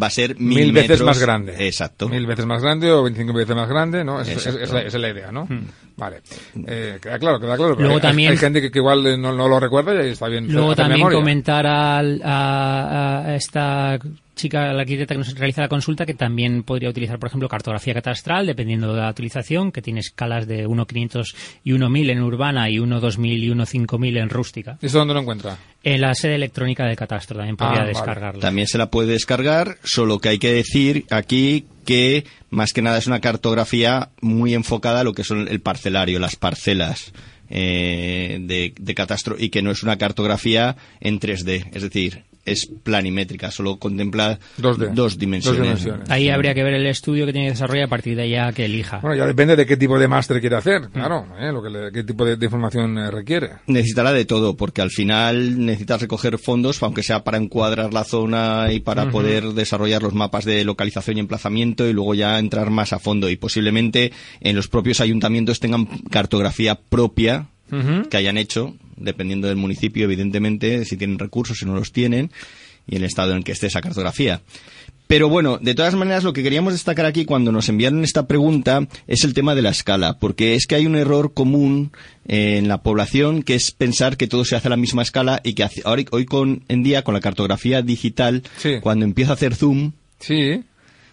va 0.00 0.06
a 0.06 0.10
ser 0.10 0.38
mil, 0.38 0.58
Mil 0.58 0.72
veces 0.72 1.00
metros- 1.00 1.04
más 1.06 1.18
grande. 1.18 1.66
Exacto. 1.66 2.08
Mil 2.08 2.26
veces 2.26 2.46
más 2.46 2.62
grande 2.62 2.90
o 2.92 3.02
25 3.02 3.32
veces 3.36 3.56
más 3.56 3.68
grande, 3.68 4.04
¿no? 4.04 4.20
Es, 4.20 4.28
es- 4.28 4.46
la, 4.70 4.80
esa 4.82 4.86
es 4.86 4.94
la 4.94 5.08
idea, 5.10 5.32
¿no? 5.32 5.48
Vale. 5.96 6.18
Eh, 6.66 6.98
queda 7.02 7.18
claro, 7.18 7.40
queda 7.40 7.56
claro. 7.56 7.74
Luego 7.74 7.94
hay, 7.96 8.00
también- 8.00 8.30
hay 8.30 8.36
gente 8.38 8.60
que, 8.62 8.70
que 8.70 8.78
igual 8.78 9.04
eh, 9.06 9.18
no, 9.18 9.32
no 9.34 9.48
lo 9.48 9.58
recuerda 9.58 10.06
y 10.06 10.10
está 10.12 10.28
bien. 10.28 10.50
Luego 10.52 10.74
también 10.76 10.98
memoria. 11.00 11.18
comentar 11.18 11.66
al- 11.66 12.22
a, 12.24 13.22
a 13.26 13.34
esta 13.34 13.98
chica, 14.38 14.72
la 14.72 14.80
arquitecta 14.80 15.14
que 15.14 15.18
nos 15.18 15.34
realiza 15.38 15.60
la 15.60 15.68
consulta, 15.68 16.06
que 16.06 16.14
también 16.14 16.62
podría 16.62 16.88
utilizar, 16.88 17.18
por 17.18 17.28
ejemplo, 17.28 17.48
cartografía 17.48 17.92
catastral, 17.92 18.46
dependiendo 18.46 18.94
de 18.94 19.00
la 19.02 19.10
utilización, 19.10 19.70
que 19.70 19.82
tiene 19.82 20.00
escalas 20.00 20.46
de 20.46 20.66
1.500 20.66 21.34
y 21.64 21.72
1.000 21.72 22.10
en 22.10 22.22
urbana 22.22 22.70
y 22.70 22.76
1.2000 22.76 23.26
y 23.38 23.48
1.5000 23.50 24.18
en 24.22 24.28
rústica. 24.30 24.78
¿Y 24.80 24.86
eso 24.86 24.98
dónde 24.98 25.12
lo 25.12 25.20
encuentra? 25.20 25.58
En 25.82 26.00
la 26.00 26.14
sede 26.14 26.36
electrónica 26.36 26.86
de 26.86 26.96
catastro 26.96 27.36
también 27.36 27.56
podría 27.56 27.74
Ah, 27.74 27.80
vale. 27.80 27.88
descargarla. 27.90 28.40
También 28.40 28.66
se 28.66 28.78
la 28.78 28.90
puede 28.90 29.12
descargar, 29.12 29.76
solo 29.84 30.18
que 30.18 30.30
hay 30.30 30.38
que 30.38 30.52
decir 30.52 31.04
aquí 31.10 31.66
que 31.84 32.24
más 32.50 32.72
que 32.72 32.82
nada 32.82 32.98
es 32.98 33.06
una 33.06 33.20
cartografía 33.20 34.10
muy 34.20 34.54
enfocada 34.54 35.00
a 35.00 35.04
lo 35.04 35.12
que 35.12 35.24
son 35.24 35.48
el 35.48 35.60
parcelario, 35.60 36.18
las 36.18 36.36
parcelas 36.36 37.12
eh, 37.50 38.38
de, 38.40 38.74
de 38.78 38.94
catastro 38.94 39.36
y 39.38 39.48
que 39.48 39.62
no 39.62 39.70
es 39.70 39.82
una 39.82 39.96
cartografía 39.96 40.76
en 41.00 41.18
3D, 41.18 41.70
es 41.72 41.82
decir, 41.82 42.24
es 42.50 42.66
planimétrica, 42.82 43.50
solo 43.50 43.76
contempla 43.78 44.38
2D. 44.60 44.92
dos 44.94 45.18
dimensiones. 45.18 45.58
Dos 45.58 45.66
dimensiones. 45.66 46.10
Ahí 46.10 46.28
habría 46.28 46.54
que 46.54 46.62
ver 46.62 46.74
el 46.74 46.86
estudio 46.86 47.26
que 47.26 47.32
tiene 47.32 47.48
que 47.48 47.52
desarrollar 47.52 47.84
a 47.84 47.88
partir 47.88 48.16
de 48.16 48.28
ya 48.28 48.52
que 48.52 48.64
elija. 48.64 48.98
Bueno, 48.98 49.16
ya 49.16 49.26
depende 49.26 49.56
de 49.56 49.66
qué 49.66 49.76
tipo 49.76 49.98
de 49.98 50.08
máster 50.08 50.40
quiere 50.40 50.56
hacer, 50.56 50.88
claro, 50.92 51.26
¿eh? 51.38 51.52
lo 51.52 51.62
que 51.62 51.70
le- 51.70 51.92
qué 51.92 52.04
tipo 52.04 52.24
de, 52.24 52.36
de 52.36 52.44
información 52.46 52.98
eh, 52.98 53.10
requiere. 53.10 53.50
Necesitará 53.66 54.12
de 54.12 54.24
todo, 54.24 54.56
porque 54.56 54.82
al 54.82 54.90
final 54.90 55.64
necesitas 55.64 56.00
recoger 56.00 56.38
fondos, 56.38 56.82
aunque 56.82 57.02
sea 57.02 57.24
para 57.24 57.38
encuadrar 57.38 57.92
la 57.92 58.04
zona 58.04 58.68
y 58.72 58.80
para 58.80 59.10
poder 59.10 59.44
desarrollar 59.54 60.02
los 60.02 60.14
mapas 60.14 60.44
de 60.44 60.64
localización 60.64 61.16
y 61.16 61.20
emplazamiento 61.20 61.86
y 61.88 61.92
luego 61.92 62.14
ya 62.14 62.38
entrar 62.38 62.70
más 62.70 62.92
a 62.92 62.98
fondo. 62.98 63.28
Y 63.30 63.36
posiblemente 63.36 64.12
en 64.40 64.56
los 64.56 64.68
propios 64.68 65.00
ayuntamientos 65.00 65.60
tengan 65.60 65.86
cartografía 66.10 66.74
propia 66.76 67.48
que 68.10 68.16
hayan 68.16 68.38
hecho, 68.38 68.74
dependiendo 69.00 69.48
del 69.48 69.56
municipio, 69.56 70.04
evidentemente, 70.04 70.84
si 70.84 70.96
tienen 70.96 71.18
recursos, 71.18 71.58
si 71.58 71.66
no 71.66 71.74
los 71.74 71.92
tienen, 71.92 72.30
y 72.86 72.96
el 72.96 73.04
estado 73.04 73.32
en 73.32 73.38
el 73.38 73.44
que 73.44 73.52
esté 73.52 73.66
esa 73.66 73.80
cartografía. 73.80 74.40
Pero 75.06 75.30
bueno, 75.30 75.58
de 75.62 75.74
todas 75.74 75.94
maneras, 75.94 76.22
lo 76.22 76.34
que 76.34 76.42
queríamos 76.42 76.74
destacar 76.74 77.06
aquí 77.06 77.24
cuando 77.24 77.50
nos 77.50 77.68
enviaron 77.70 78.04
esta 78.04 78.26
pregunta 78.26 78.86
es 79.06 79.24
el 79.24 79.32
tema 79.32 79.54
de 79.54 79.62
la 79.62 79.70
escala, 79.70 80.18
porque 80.18 80.54
es 80.54 80.66
que 80.66 80.74
hay 80.74 80.84
un 80.86 80.96
error 80.96 81.32
común 81.32 81.92
eh, 82.26 82.58
en 82.58 82.68
la 82.68 82.82
población 82.82 83.42
que 83.42 83.54
es 83.54 83.70
pensar 83.70 84.18
que 84.18 84.26
todo 84.26 84.44
se 84.44 84.54
hace 84.56 84.68
a 84.68 84.70
la 84.70 84.76
misma 84.76 85.00
escala 85.02 85.40
y 85.44 85.54
que 85.54 85.64
hace- 85.64 85.80
ahora, 85.86 86.02
hoy 86.10 86.26
con, 86.26 86.62
en 86.68 86.82
día, 86.82 87.04
con 87.04 87.14
la 87.14 87.20
cartografía 87.20 87.80
digital, 87.80 88.42
Sí. 88.58 88.80
cuando 88.82 89.06
empieza 89.06 89.30
a 89.32 89.34
hacer 89.34 89.54
zoom, 89.54 89.92
Sí, 90.20 90.62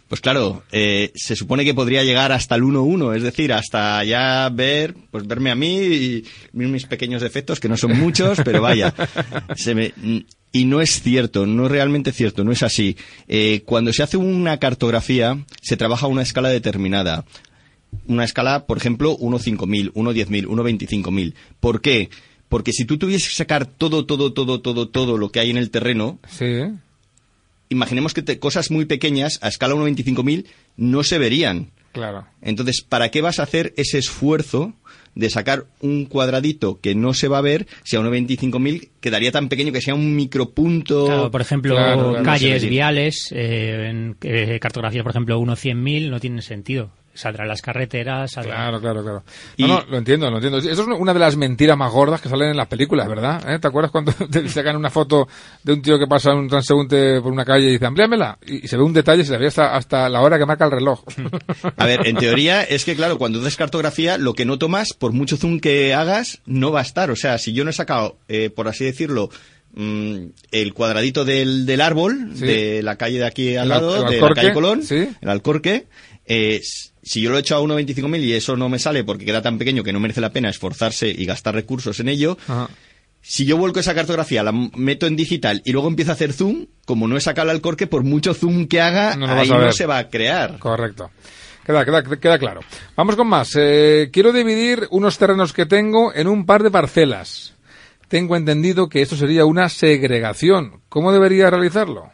pues 0.08 0.22
claro, 0.22 0.64
eh, 0.72 1.12
se 1.16 1.36
supone 1.36 1.66
que 1.66 1.74
podría 1.74 2.04
llegar 2.04 2.32
hasta 2.32 2.56
el 2.56 2.64
1-1, 2.64 3.16
es 3.16 3.24
decir, 3.24 3.52
hasta 3.54 4.04
ya 4.04 4.50
ver, 4.54 4.96
pues 5.12 5.26
verme 5.26 5.52
a 5.52 5.56
mí 5.56 5.78
y 5.78 6.24
mis 6.54 6.86
pequeños 6.86 7.22
defectos, 7.22 7.60
que 7.60 7.70
no 7.70 7.78
son 7.78 7.98
muchos, 7.98 8.40
pero 8.46 8.62
vaya. 8.62 8.94
Se 9.56 9.74
me- 9.76 9.94
y 10.52 10.64
no 10.66 10.80
es 10.80 11.02
cierto, 11.02 11.46
no 11.46 11.66
es 11.66 11.72
realmente 11.72 12.12
cierto, 12.14 12.44
no 12.46 12.52
es 12.54 12.64
así. 12.64 12.96
Eh, 13.28 13.64
cuando 13.66 13.92
se 13.92 14.04
hace 14.04 14.16
una 14.16 14.58
cartografía, 14.58 15.38
se 15.62 15.76
trabaja 15.76 16.06
a 16.06 16.10
una 16.10 16.22
escala 16.22 16.48
determinada. 16.48 17.26
Una 18.08 18.24
escala, 18.24 18.66
por 18.66 18.78
ejemplo, 18.78 19.18
1.5000, 19.18 19.92
1.10000, 19.94 20.46
1.25000. 20.48 21.34
¿Por 21.60 21.82
qué? 21.82 22.10
Porque 22.48 22.72
si 22.72 22.86
tú 22.86 22.98
tuvieses 22.98 23.30
que 23.30 23.36
sacar 23.36 23.66
todo, 23.66 24.06
todo, 24.06 24.32
todo, 24.32 24.62
todo, 24.62 24.88
todo 24.88 25.18
lo 25.18 25.30
que 25.30 25.40
hay 25.42 25.50
en 25.50 25.58
el 25.58 25.72
terreno, 25.72 26.20
sí. 26.30 26.46
Imaginemos 27.70 28.14
que 28.14 28.22
te- 28.22 28.40
cosas 28.40 28.72
muy 28.72 28.86
pequeñas 28.86 29.40
a 29.42 29.48
escala 29.48 29.76
1.25.000 29.76 30.46
no 30.78 31.04
se 31.04 31.18
verían. 31.18 31.72
Claro. 31.92 32.26
Entonces, 32.42 32.82
¿para 32.82 33.10
qué 33.10 33.22
vas 33.22 33.40
a 33.40 33.44
hacer 33.44 33.74
ese 33.78 33.98
esfuerzo 33.98 34.74
de 35.16 35.30
sacar 35.30 35.66
un 35.80 36.06
cuadradito 36.06 36.82
que 36.82 36.94
no 36.94 37.14
se 37.14 37.30
va 37.30 37.38
a 37.38 37.42
ver 37.42 37.68
si 37.84 37.96
a 37.96 38.02
1.25.000 38.02 38.90
quedaría 39.00 39.32
tan 39.32 39.48
pequeño 39.48 39.72
que 39.72 39.80
sea 39.82 39.96
un 39.96 40.14
micropunto? 40.16 41.06
Claro, 41.06 41.32
por 41.32 41.40
ejemplo, 41.42 41.74
Claro, 41.76 42.10
claro, 42.10 42.24
calles, 42.26 42.64
no 42.64 42.70
viales, 42.70 43.30
eh, 43.32 43.88
en 43.90 44.18
eh, 44.24 44.60
cartografía, 44.60 45.04
por 45.04 45.12
ejemplo, 45.12 45.40
1.100.000 45.40 46.10
no 46.10 46.20
tienen 46.20 46.42
sentido. 46.42 46.92
Saldrán 47.16 47.48
las 47.48 47.62
carreteras, 47.62 48.32
saldrán... 48.34 48.58
Claro, 48.58 48.82
claro, 48.82 49.02
claro. 49.04 49.24
Y- 49.58 49.64
No, 49.64 49.80
no, 49.80 49.86
lo 49.90 49.98
entiendo, 49.98 50.30
lo 50.30 50.36
entiendo. 50.38 50.58
Eso 50.60 50.70
es 50.84 50.88
una 51.00 51.14
de 51.14 51.20
las 51.20 51.38
mentiras 51.38 51.78
más 51.78 51.92
gordas 51.92 52.20
que 52.22 52.28
salen 52.30 52.50
en 52.50 52.58
las 52.58 52.68
películas, 52.68 53.08
¿verdad? 53.08 53.42
¿Eh? 53.54 53.58
¿Te 53.58 53.68
acuerdas 53.68 53.90
cuando 53.92 54.12
te 54.32 54.48
sacan 54.50 54.76
una 54.76 54.90
foto 54.90 55.28
de 55.64 55.74
un 55.74 55.82
tío 55.82 55.98
que 55.98 56.08
pasa 56.08 56.34
un 56.34 56.50
transeúnte 56.50 57.22
por 57.22 57.32
una 57.32 57.46
calle 57.46 57.68
y 57.68 57.72
dice, 57.72 57.86
amplíamela? 57.86 58.38
Y, 58.46 58.66
y 58.66 58.68
se 58.68 58.76
ve 58.78 58.84
un 58.84 58.94
detalle, 58.94 59.24
se 59.24 59.32
le 59.32 59.38
ve 59.40 59.48
hasta, 59.48 59.76
hasta 59.76 60.10
la 60.10 60.22
hora 60.22 60.38
que 60.38 60.46
marca 60.46 60.66
el 60.66 60.72
reloj. 60.72 61.04
A 61.78 61.86
ver, 61.86 62.06
en 62.06 62.18
teoría 62.18 62.64
es 62.64 62.84
que, 62.86 62.96
claro, 62.96 63.18
cuando 63.18 63.40
haces 63.40 63.56
cartografía, 63.56 64.18
lo 64.18 64.34
que 64.34 64.44
no 64.46 64.58
tomas, 64.60 64.90
por 64.94 65.14
mucho 65.14 65.38
zoom 65.38 65.60
que 65.62 65.94
hagas, 65.94 66.42
no 66.46 66.72
va 66.72 66.80
a 66.80 66.84
estar. 66.84 67.12
O 67.12 67.16
sea, 67.16 67.38
si 67.38 67.54
yo 67.54 67.64
no 67.64 67.70
he 67.70 67.74
sacado, 67.74 68.18
eh, 68.28 68.50
por 68.50 68.68
así 68.68 68.84
decirlo, 68.84 69.30
mm, 69.74 70.18
el 70.52 70.74
cuadradito 70.74 71.26
del, 71.26 71.66
del 71.66 71.82
árbol 71.82 72.32
Sí. 72.36 72.46
de 72.46 72.84
la 72.84 72.98
calle 72.98 73.20
de 73.20 73.26
aquí 73.26 73.56
al 73.56 73.64
El 73.64 73.70
lado, 73.70 73.94
al- 73.96 74.04
el 74.04 74.10
de 74.10 74.16
Alcorque, 74.16 74.36
la 74.36 74.42
calle 74.42 74.54
Colón, 74.54 74.84
sí. 74.84 75.10
el 75.22 75.30
Alcorque. 75.30 75.88
Eh, 76.28 76.62
si 77.04 77.22
yo 77.22 77.30
lo 77.30 77.38
he 77.38 77.42
hecho 77.42 77.56
a 77.56 77.62
1.25.000 77.62 78.20
y 78.24 78.34
eso 78.34 78.56
no 78.58 78.70
me 78.70 78.80
sale 78.80 79.04
porque 79.04 79.26
queda 79.26 79.42
tan 79.42 79.58
pequeño 79.58 79.84
que 79.84 79.94
no 79.94 80.00
merece 80.00 80.22
la 80.22 80.32
pena 80.32 80.50
esforzarse 80.50 81.08
y 81.10 81.26
gastar 81.26 81.54
recursos 81.56 82.00
en 82.00 82.10
ello, 82.10 82.38
Ajá. 82.48 82.70
si 83.22 83.46
yo 83.46 83.58
vuelco 83.58 83.80
esa 83.80 83.94
cartografía, 83.94 84.44
la 84.44 84.52
meto 84.52 85.06
en 85.08 85.16
digital 85.16 85.62
y 85.66 85.72
luego 85.72 85.88
empiezo 85.88 86.12
a 86.12 86.16
hacer 86.16 86.34
zoom, 86.34 86.66
como 86.86 87.08
no 87.08 87.16
he 87.18 87.22
sacado 87.22 87.50
el 87.50 87.56
Alcorque, 87.58 87.88
por 87.88 88.04
mucho 88.04 88.34
zoom 88.34 88.68
que 88.68 88.82
haga, 88.82 89.16
No 89.16 89.28
ahí 89.28 89.50
no 89.50 89.72
se 89.72 89.86
va 89.86 90.00
a 90.00 90.10
crear. 90.10 90.58
Correcto. 90.60 91.12
Queda, 91.66 91.84
queda, 91.84 92.04
queda 92.04 92.38
claro. 92.38 92.62
Vamos 92.96 93.16
con 93.16 93.28
más. 93.28 93.52
Eh, 93.58 94.10
quiero 94.14 94.32
dividir 94.32 94.88
unos 94.92 95.18
terrenos 95.18 95.52
que 95.52 95.66
tengo 95.66 96.14
en 96.14 96.28
un 96.28 96.46
par 96.46 96.62
de 96.62 96.70
parcelas. 96.70 97.56
Tengo 98.08 98.36
entendido 98.36 98.88
que 98.88 99.02
esto 99.02 99.16
sería 99.16 99.46
una 99.46 99.68
segregación. 99.70 100.82
¿Cómo 100.90 101.12
debería 101.12 101.50
realizarlo? 101.50 102.12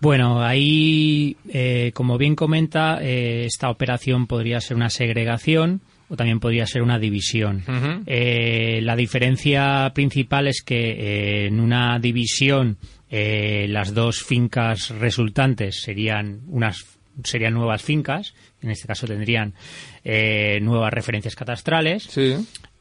Bueno, 0.00 0.42
ahí, 0.42 1.36
eh, 1.48 1.90
como 1.92 2.18
bien 2.18 2.36
comenta, 2.36 2.98
eh, 3.02 3.44
esta 3.46 3.68
operación 3.68 4.26
podría 4.26 4.60
ser 4.60 4.76
una 4.76 4.90
segregación 4.90 5.80
o 6.08 6.16
también 6.16 6.40
podría 6.40 6.66
ser 6.66 6.82
una 6.82 6.98
división. 6.98 7.64
Eh, 8.06 8.80
la 8.82 8.96
diferencia 8.96 9.90
principal 9.94 10.46
es 10.46 10.62
que 10.62 10.90
eh, 10.92 11.46
en 11.46 11.60
una 11.60 11.98
división 11.98 12.78
eh, 13.10 13.66
las 13.68 13.92
dos 13.92 14.22
fincas 14.22 14.90
resultantes 14.90 15.80
serían 15.82 16.42
unas 16.48 16.98
serían 17.24 17.54
nuevas 17.54 17.82
fincas, 17.82 18.32
en 18.62 18.70
este 18.70 18.86
caso 18.86 19.06
tendrían 19.06 19.52
eh, 20.04 20.60
nuevas 20.62 20.92
referencias 20.92 21.34
catastrales. 21.34 22.04
Sí. 22.04 22.36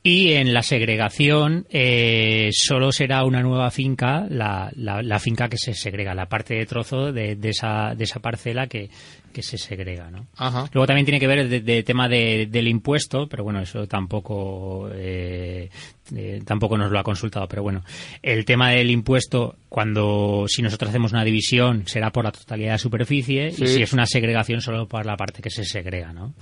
Y 0.10 0.32
en 0.36 0.54
la 0.54 0.64
segregación 0.64 1.66
eh, 1.70 2.50
solo 2.54 2.94
será 2.94 3.26
una 3.26 3.42
nueva 3.42 3.70
finca, 3.72 4.26
la, 4.30 4.72
la- 4.78 5.20
finca 5.20 5.50
que 5.50 5.58
se 5.58 5.74
segrega, 5.74 6.16
la 6.16 6.30
parte 6.30 6.54
de 6.54 6.66
trozo 6.66 7.12
de, 7.12 7.36
de 7.36 7.50
esa, 7.50 7.94
de 7.94 8.06
esa 8.06 8.22
parcela 8.22 8.68
que, 8.68 8.90
que 9.38 9.44
se 9.44 9.60
segrega. 9.60 10.10
¿no? 10.10 10.26
Ajá. 10.36 10.68
Luego 10.74 10.88
también 10.88 11.06
tiene 11.06 11.20
que 11.20 11.28
ver 11.28 11.38
el 11.38 11.50
de, 11.52 11.60
de 11.62 11.84
tema 11.84 12.10
de- 12.10 12.48
del 12.50 12.68
impuesto, 12.68 13.28
pero 13.30 13.44
bueno, 13.44 13.62
eso 13.62 13.86
tampoco 13.88 14.90
eh, 14.96 15.70
eh, 16.16 16.42
tampoco 16.44 16.76
nos 16.76 16.92
lo 16.92 16.98
ha 16.98 17.04
consultado. 17.04 17.48
Pero 17.48 17.62
bueno, 17.62 17.84
el 18.24 18.46
tema 18.46 18.72
del 18.72 18.90
impuesto, 18.90 19.56
cuando 19.70 20.46
si 20.48 20.64
nosotros 20.64 20.90
hacemos 20.90 21.12
una 21.12 21.24
división, 21.24 21.84
será 21.86 22.12
por 22.12 22.26
la 22.26 22.32
totalidad 22.32 22.72
de 22.72 22.80
superficie 22.80 23.52
Sí. 23.52 23.64
y 23.64 23.68
si 23.68 23.82
es 23.84 23.94
una 23.94 24.08
segregación, 24.08 24.60
solo 24.62 24.88
por 24.88 25.06
la 25.06 25.16
parte 25.18 25.44
que 25.44 25.52
se 25.52 25.64
segrega. 25.66 26.12
¿no? 26.14 26.34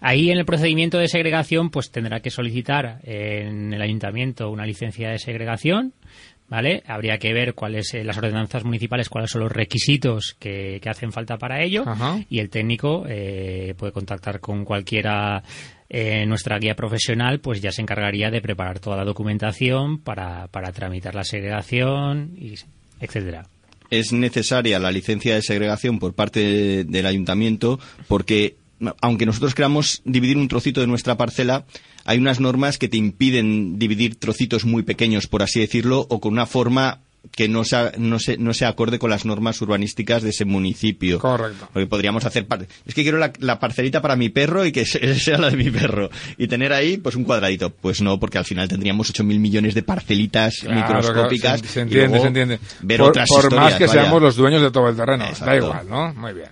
Ahí 0.00 0.30
en 0.30 0.38
el 0.38 0.46
procedimiento 0.46 0.96
de 0.96 1.08
segregación, 1.08 1.68
pues 1.68 1.90
tendrá 1.90 2.20
que 2.20 2.30
solicitar 2.30 3.00
en 3.04 3.74
el 3.74 3.82
ayuntamiento 3.82 4.48
una 4.50 4.64
licencia 4.64 5.10
de 5.10 5.18
segregación. 5.18 5.92
¿Vale? 6.50 6.82
Habría 6.86 7.16
que 7.18 7.32
ver 7.32 7.54
cuáles 7.54 7.94
eh, 7.94 8.02
las 8.04 8.18
ordenanzas 8.18 8.64
municipales, 8.64 9.08
cuáles 9.08 9.30
son 9.30 9.42
los 9.42 9.52
requisitos 9.52 10.36
que, 10.38 10.80
que 10.82 10.90
hacen 10.90 11.12
falta 11.12 11.38
para 11.38 11.62
ello 11.62 11.84
Ajá. 11.86 12.18
y 12.28 12.40
el 12.40 12.50
técnico 12.50 13.04
eh, 13.08 13.74
puede 13.78 13.92
contactar 13.92 14.40
con 14.40 14.64
cualquiera 14.64 15.42
eh, 15.88 16.26
nuestra 16.26 16.58
guía 16.58 16.74
profesional, 16.74 17.38
pues 17.40 17.62
ya 17.62 17.70
se 17.70 17.82
encargaría 17.82 18.30
de 18.30 18.40
preparar 18.42 18.80
toda 18.80 18.96
la 18.96 19.04
documentación 19.04 19.98
para, 20.00 20.48
para 20.48 20.72
tramitar 20.72 21.14
la 21.14 21.22
segregación, 21.24 22.32
y, 22.36 22.54
etcétera. 23.00 23.46
es 23.90 24.12
necesaria 24.12 24.78
la 24.80 24.90
licencia 24.92 25.36
de 25.36 25.42
segregación 25.42 25.98
por 26.00 26.14
parte 26.14 26.40
de- 26.40 26.84
del 26.84 27.06
ayuntamiento 27.06 27.78
porque 28.08 28.56
aunque 29.02 29.26
nosotros 29.26 29.54
queramos 29.54 30.00
dividir 30.06 30.38
un 30.38 30.48
trocito 30.48 30.80
de 30.80 30.86
nuestra 30.86 31.16
parcela, 31.16 31.64
hay 32.10 32.18
unas 32.18 32.40
normas 32.40 32.76
que 32.76 32.88
te 32.88 32.96
impiden 32.96 33.78
dividir 33.78 34.16
trocitos 34.16 34.64
muy 34.64 34.82
pequeños, 34.82 35.28
por 35.28 35.42
así 35.44 35.60
decirlo, 35.60 36.06
o 36.10 36.20
con 36.20 36.32
una 36.32 36.44
forma 36.46 36.98
que 37.32 37.48
no 37.48 37.64
sea, 37.64 37.92
no 37.98 38.18
se, 38.18 38.36
no 38.38 38.50
acorde 38.66 38.98
con 38.98 39.10
las 39.10 39.24
normas 39.26 39.60
urbanísticas 39.60 40.22
de 40.22 40.30
ese 40.30 40.44
municipio. 40.44 41.18
Correcto. 41.20 41.68
Porque 41.72 41.86
podríamos 41.86 42.24
hacer 42.24 42.46
parte. 42.46 42.66
Es 42.84 42.94
que 42.94 43.02
quiero 43.02 43.18
la, 43.18 43.32
la 43.38 43.60
parcelita 43.60 44.00
para 44.02 44.16
mi 44.16 44.28
perro 44.30 44.64
y 44.64 44.72
que 44.72 44.84
se- 44.86 45.14
sea 45.20 45.38
la 45.38 45.50
de 45.50 45.56
mi 45.56 45.70
perro. 45.70 46.10
Y 46.36 46.48
tener 46.48 46.72
ahí, 46.72 46.96
pues, 46.96 47.14
un 47.14 47.22
cuadradito. 47.24 47.70
Pues 47.70 48.00
no, 48.00 48.18
porque 48.18 48.38
al 48.38 48.44
final 48.46 48.66
tendríamos 48.68 49.12
8.000 49.12 49.38
millones 49.38 49.74
de 49.74 49.82
parcelitas 49.82 50.56
Claro, 50.62 50.80
microscópicas. 50.80 51.60
claro, 51.60 51.68
se, 51.68 51.68
se 51.74 51.78
y 51.78 51.82
entiende, 51.82 52.08
luego 52.08 52.22
se 52.24 52.28
entiende. 52.28 52.58
Ver 52.80 52.98
por 53.00 53.08
otras 53.10 53.28
por 53.28 53.54
más 53.54 53.74
que 53.74 53.86
vaya. 53.86 54.00
seamos 54.02 54.22
los 54.22 54.34
dueños 54.36 54.62
de 54.62 54.70
todo 54.72 54.88
el 54.88 54.96
terreno. 54.96 55.26
Da 55.44 55.56
igual, 55.56 55.88
¿no? 55.88 56.14
Muy 56.14 56.32
bien. 56.32 56.48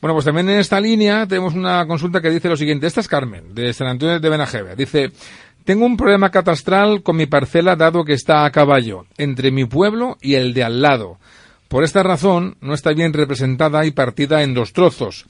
Bueno, 0.00 0.14
pues 0.14 0.24
también 0.24 0.48
en 0.48 0.58
esta 0.58 0.80
línea 0.80 1.26
tenemos 1.26 1.54
una 1.54 1.86
consulta 1.86 2.22
que 2.22 2.30
dice 2.30 2.48
lo 2.48 2.56
siguiente. 2.56 2.86
Esta 2.86 3.00
es 3.00 3.08
Carmen, 3.08 3.54
de 3.54 3.72
San 3.74 3.86
Antonio 3.86 4.18
de 4.18 4.28
Benajever. 4.28 4.76
Dice, 4.76 5.12
tengo 5.64 5.84
un 5.84 5.96
problema 5.96 6.30
catastral 6.30 7.02
con 7.02 7.16
mi 7.16 7.26
parcela 7.26 7.76
dado 7.76 8.04
que 8.04 8.14
está 8.14 8.44
a 8.44 8.50
caballo, 8.50 9.04
entre 9.18 9.50
mi 9.50 9.66
pueblo 9.66 10.16
y 10.22 10.34
el 10.34 10.54
de 10.54 10.64
al 10.64 10.80
lado. 10.80 11.18
Por 11.68 11.84
esta 11.84 12.02
razón, 12.02 12.56
no 12.60 12.72
está 12.72 12.92
bien 12.92 13.12
representada 13.12 13.84
y 13.84 13.90
partida 13.90 14.42
en 14.42 14.54
dos 14.54 14.72
trozos. 14.72 15.26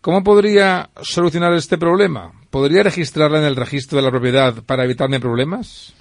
¿Cómo 0.00 0.22
podría 0.22 0.90
solucionar 1.02 1.52
este 1.54 1.76
problema? 1.76 2.32
¿Podría 2.50 2.82
registrarla 2.82 3.38
en 3.38 3.44
el 3.44 3.56
registro 3.56 3.98
de 3.98 4.04
la 4.04 4.10
propiedad 4.10 4.54
para 4.64 4.84
evitarme 4.84 5.20
problemas? 5.20 5.94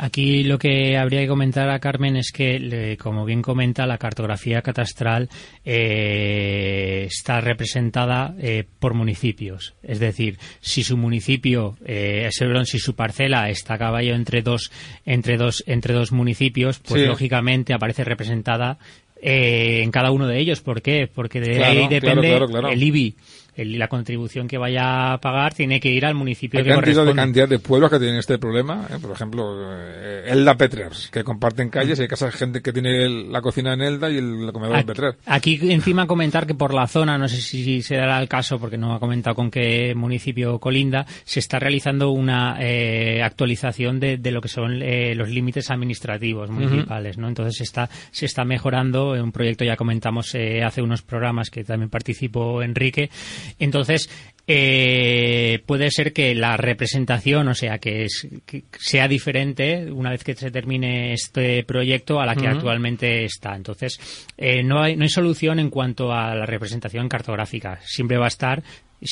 Aquí 0.00 0.44
lo 0.44 0.60
que 0.60 0.96
habría 0.96 1.22
que 1.22 1.26
comentar 1.26 1.68
a 1.70 1.80
Carmen 1.80 2.16
es 2.16 2.30
que, 2.30 2.96
como 3.00 3.24
bien 3.24 3.42
comenta, 3.42 3.84
la 3.84 3.98
cartografía 3.98 4.62
catastral 4.62 5.28
eh, 5.64 7.04
está 7.08 7.40
representada 7.40 8.32
eh, 8.38 8.64
por 8.78 8.94
municipios. 8.94 9.74
Es 9.82 9.98
decir, 9.98 10.38
si 10.60 10.84
su 10.84 10.96
municipio, 10.96 11.76
eh, 11.84 12.28
si 12.64 12.78
su 12.78 12.94
parcela 12.94 13.50
está 13.50 13.74
a 13.74 13.78
caballo 13.78 14.14
entre 14.14 14.42
dos, 14.42 14.70
entre 15.04 15.36
dos, 15.36 15.64
entre 15.66 15.94
dos 15.94 16.12
municipios, 16.12 16.78
pues 16.78 17.02
Sí. 17.02 17.06
lógicamente 17.08 17.74
aparece 17.74 18.04
representada 18.04 18.78
eh, 19.20 19.80
en 19.82 19.90
cada 19.90 20.12
uno 20.12 20.28
de 20.28 20.38
ellos. 20.38 20.60
¿Por 20.60 20.80
qué? 20.80 21.08
Porque 21.12 21.40
de 21.40 21.56
Claro, 21.56 21.80
ahí 21.80 21.88
depende 21.88 22.28
claro, 22.28 22.46
claro. 22.46 22.68
el 22.68 22.80
IBI. 22.80 23.16
El- 23.62 23.78
la 23.78 23.88
contribución 23.88 24.48
que 24.48 24.56
vaya 24.58 25.12
a 25.12 25.18
pagar 25.20 25.54
tiene 25.54 25.80
que 25.80 25.90
ir 25.90 26.04
al 26.06 26.14
municipio 26.14 26.58
Hay 26.58 26.64
que 26.64 26.70
cantidad 26.70 27.04
de 27.04 27.14
cantidad 27.14 27.48
de 27.48 27.58
pueblos 27.58 27.90
que 27.90 27.98
tienen 27.98 28.16
este 28.18 28.38
problema. 28.38 28.86
¿eh? 28.90 28.96
Por 29.00 29.10
ejemplo, 29.12 29.44
eh, 29.60 30.24
Elda 30.28 30.56
Petrers, 30.56 31.10
que 31.12 31.24
comparten 31.24 31.68
calles 31.70 31.98
y 31.98 32.02
hay 32.02 32.08
casas 32.08 32.34
gente 32.34 32.62
que 32.62 32.72
tiene 32.72 33.04
el- 33.04 33.32
la 33.32 33.40
cocina 33.42 33.74
en 33.74 33.82
Elda 33.82 34.10
y 34.10 34.16
el 34.18 34.50
comedor 34.52 34.78
en 34.78 34.86
Petrer. 34.86 35.16
aquí 35.26 35.58
encima 35.70 36.06
comentar 36.06 36.46
que 36.46 36.54
por 36.54 36.72
la 36.74 36.86
zona, 36.86 37.18
no 37.18 37.28
sé 37.28 37.36
si 37.40 37.82
se 37.82 37.96
dará 37.96 38.20
el 38.20 38.28
caso 38.28 38.58
porque 38.58 38.78
no 38.78 38.94
ha 38.94 39.00
comentado 39.00 39.34
con 39.36 39.50
qué 39.50 39.94
municipio 39.94 40.58
colinda, 40.58 41.06
se 41.24 41.40
está 41.40 41.58
realizando 41.58 42.10
una 42.10 42.56
eh, 42.60 43.22
actualización 43.22 44.00
de, 44.00 44.16
de 44.18 44.30
lo 44.30 44.40
que 44.40 44.48
son 44.48 44.80
eh, 44.82 45.14
los 45.14 45.28
límites 45.28 45.70
administrativos 45.70 46.50
municipales, 46.50 47.18
¿no? 47.18 47.28
Entonces 47.28 47.56
se 47.56 47.64
está 47.64 47.88
se 48.10 48.26
está 48.26 48.44
mejorando 48.44 49.12
un 49.12 49.32
proyecto 49.32 49.64
ya 49.64 49.76
comentamos 49.76 50.34
eh, 50.34 50.62
hace 50.62 50.82
unos 50.82 51.02
programas 51.02 51.50
que 51.50 51.64
también 51.64 51.90
participó 51.90 52.62
Enrique. 52.62 53.10
Entonces 53.58 54.10
eh, 54.50 55.62
puede 55.66 55.90
ser 55.90 56.14
que 56.14 56.34
la 56.34 56.56
representación, 56.56 57.48
o 57.48 57.54
sea, 57.54 57.78
que, 57.78 58.04
es, 58.04 58.26
que 58.46 58.64
sea 58.78 59.06
diferente 59.06 59.92
una 59.92 60.10
vez 60.10 60.24
que 60.24 60.34
se 60.34 60.50
termine 60.50 61.12
este 61.12 61.64
proyecto 61.64 62.18
a 62.18 62.24
la 62.24 62.34
que 62.34 62.46
actualmente 62.46 63.24
está. 63.24 63.54
Entonces, 63.54 64.00
eh, 64.38 64.62
no, 64.62 64.82
hay, 64.82 64.96
no 64.96 65.02
hay 65.02 65.10
solución 65.10 65.58
en 65.58 65.68
cuanto 65.68 66.12
a 66.12 66.34
la 66.34 66.46
representación 66.46 67.10
cartográfica. 67.10 67.78
Siempre 67.84 68.16
va 68.16 68.24
a 68.24 68.28
estar 68.28 68.62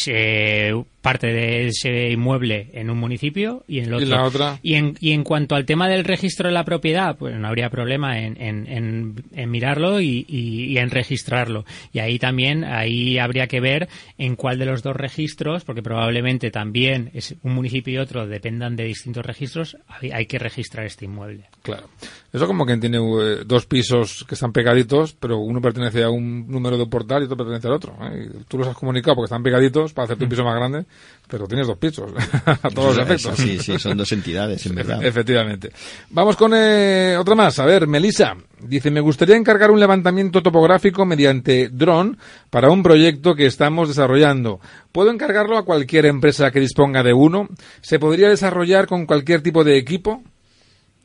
eh, 0.07 0.73
parte 1.07 1.29
de 1.29 1.69
ese 1.69 2.11
inmueble 2.11 2.69
en 2.73 2.91
un 2.91 2.99
municipio 2.99 3.63
y 3.69 3.79
en 3.79 3.85
el 3.85 3.91
Y 3.93 3.95
otro. 3.95 4.09
la 4.17 4.25
otra. 4.25 4.59
Y 4.61 4.75
en, 4.75 4.97
y 4.99 5.13
en 5.13 5.23
cuanto 5.23 5.55
al 5.55 5.65
tema 5.65 5.89
del 5.89 6.03
registro 6.03 6.49
de 6.49 6.53
la 6.55 6.65
propiedad, 6.65 7.17
pues 7.17 7.37
no 7.37 7.47
habría 7.47 7.71
problema 7.71 8.19
en, 8.19 8.37
en- 8.43 8.67
en- 8.67 9.15
en 9.33 9.51
mirarlo 9.53 10.01
y, 10.01 10.27
y- 10.29 10.65
y 10.73 10.79
en 10.79 10.91
registrarlo. 10.91 11.65
Y 11.93 12.01
ahí 12.01 12.19
también, 12.19 12.65
ahí 12.65 13.19
habría 13.19 13.47
que 13.47 13.61
ver 13.61 13.89
en 14.19 14.35
cuál 14.35 14.59
de 14.59 14.67
los 14.67 14.83
dos 14.83 14.97
registros, 14.97 15.63
porque 15.65 15.81
probablemente 15.81 16.51
también 16.51 17.11
es 17.15 17.37
un 17.45 17.55
municipio 17.55 17.95
y 17.95 17.99
otro 17.99 18.27
dependan 18.27 18.75
de 18.75 18.83
distintos 18.85 19.25
registros, 19.25 19.77
hay, 19.87 20.11
hay 20.11 20.27
que 20.27 20.41
registrar 20.41 20.87
este 20.87 21.05
inmueble. 21.05 21.45
Claro. 21.63 21.85
Eso 22.33 22.49
como 22.49 22.67
quien 22.67 22.81
tiene 22.81 22.99
eh, 22.99 23.45
dos 23.47 23.65
pisos 23.67 24.25
que 24.29 24.35
están 24.35 24.53
pegaditos, 24.53 25.13
pero 25.15 25.39
uno 25.39 25.61
pertenece 25.61 26.03
a 26.03 26.11
un 26.11 26.49
número 26.49 26.77
de 26.77 26.87
portal 26.87 27.23
y 27.23 27.27
otro 27.27 27.37
pertenece 27.37 27.69
al 27.69 27.75
otro. 27.75 27.97
¿eh? 28.03 28.29
Y 28.41 28.45
tú 28.49 28.59
los 28.59 28.67
has 28.67 28.77
comunicado 28.77 29.15
porque 29.15 29.27
están 29.27 29.43
pegaditos 29.45 29.93
para 29.93 30.05
hacerte 30.07 30.25
un 30.25 30.31
piso 30.31 30.43
más 30.45 30.57
grande, 30.57 30.85
pero 31.29 31.47
tienes 31.47 31.67
dos 31.67 31.79
pisos 31.79 32.13
a 32.47 32.71
todos 32.71 32.97
los 32.97 33.07
efectos. 33.07 33.37
Sí, 33.39 33.59
sí, 33.59 33.79
son 33.79 33.97
dos 33.97 34.11
entidades, 34.13 34.65
en 34.67 34.75
verdad. 34.77 35.05
Efectivamente. 35.05 35.71
Vamos 36.11 36.37
con 36.37 36.53
eh, 36.55 37.17
otra 37.19 37.35
más. 37.35 37.59
A 37.59 37.65
ver, 37.65 37.87
Melissa 37.87 38.37
dice, 38.61 38.91
me 38.91 39.01
gustaría 39.01 39.37
encargar 39.37 39.71
un 39.71 39.81
levantamiento 39.81 40.43
topográfico 40.43 41.05
mediante 41.05 41.69
dron 41.69 42.17
para 42.51 42.71
un 42.71 42.83
proyecto 42.83 43.35
que 43.35 43.47
estamos 43.47 43.89
desarrollando. 43.89 44.61
¿Puedo 44.93 45.11
encargarlo 45.11 45.59
a 45.59 45.65
cualquier 45.65 46.07
empresa 46.07 46.51
que 46.51 46.61
disponga 46.61 47.03
de 47.03 47.13
uno? 47.13 47.49
¿Se 47.81 47.99
podría 47.99 48.29
desarrollar 48.29 48.87
con 48.87 49.07
cualquier 49.07 49.43
tipo 49.43 49.65
de 49.65 49.79
equipo? 49.79 50.23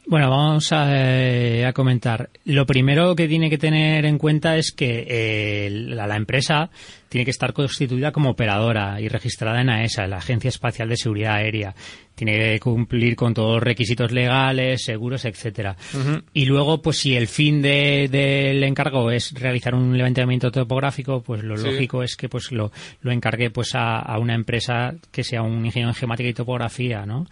Bueno, 0.07 0.29
vamos 0.29 0.71
a, 0.71 0.87
eh, 0.89 1.65
a 1.65 1.73
comentar. 1.73 2.29
Lo 2.45 2.65
primero 2.65 3.15
que 3.15 3.27
tiene 3.27 3.49
que 3.49 3.57
tener 3.57 4.05
en 4.05 4.17
cuenta 4.17 4.57
es 4.57 4.71
que 4.71 5.05
eh, 5.07 5.69
la, 5.69 6.07
la 6.07 6.15
empresa 6.15 6.69
tiene 7.11 7.25
que 7.25 7.31
estar 7.31 7.51
constituida 7.51 8.13
como 8.13 8.29
operadora 8.29 9.01
y 9.01 9.09
registrada 9.09 9.59
en 9.59 9.69
AESA, 9.69 10.07
la 10.07 10.15
Agencia 10.19 10.47
Espacial 10.47 10.87
de 10.87 10.95
Seguridad 10.95 11.33
Aérea. 11.35 11.75
Tiene 12.15 12.37
que 12.37 12.59
cumplir 12.61 13.17
con 13.17 13.33
todos 13.33 13.55
los 13.55 13.63
requisitos 13.63 14.13
legales, 14.13 14.83
seguros, 14.85 15.25
etcétera. 15.25 15.75
Y 16.33 16.45
luego, 16.45 16.81
pues 16.81 16.99
si 16.99 17.17
el 17.17 17.27
fin 17.27 17.61
de- 17.61 18.07
del 18.09 18.63
encargo 18.63 19.11
es 19.11 19.33
realizar 19.33 19.75
un 19.75 19.97
levantamiento 19.97 20.51
topográfico, 20.51 21.21
pues 21.21 21.43
lo 21.43 21.57
Sí. 21.57 21.65
lógico 21.69 22.01
es 22.01 22.15
que 22.15 22.29
pues 22.29 22.51
lo, 22.53 22.71
lo 23.01 23.11
encargue 23.11 23.49
pues 23.49 23.75
a, 23.75 23.99
a 23.99 24.17
una 24.17 24.33
empresa 24.35 24.93
que 25.11 25.23
sea 25.25 25.41
un 25.41 25.65
ingeniero 25.65 25.89
en 25.89 25.95
geomática 25.95 26.29
y 26.29 26.33
topografía, 26.33 27.05
¿no? 27.05 27.25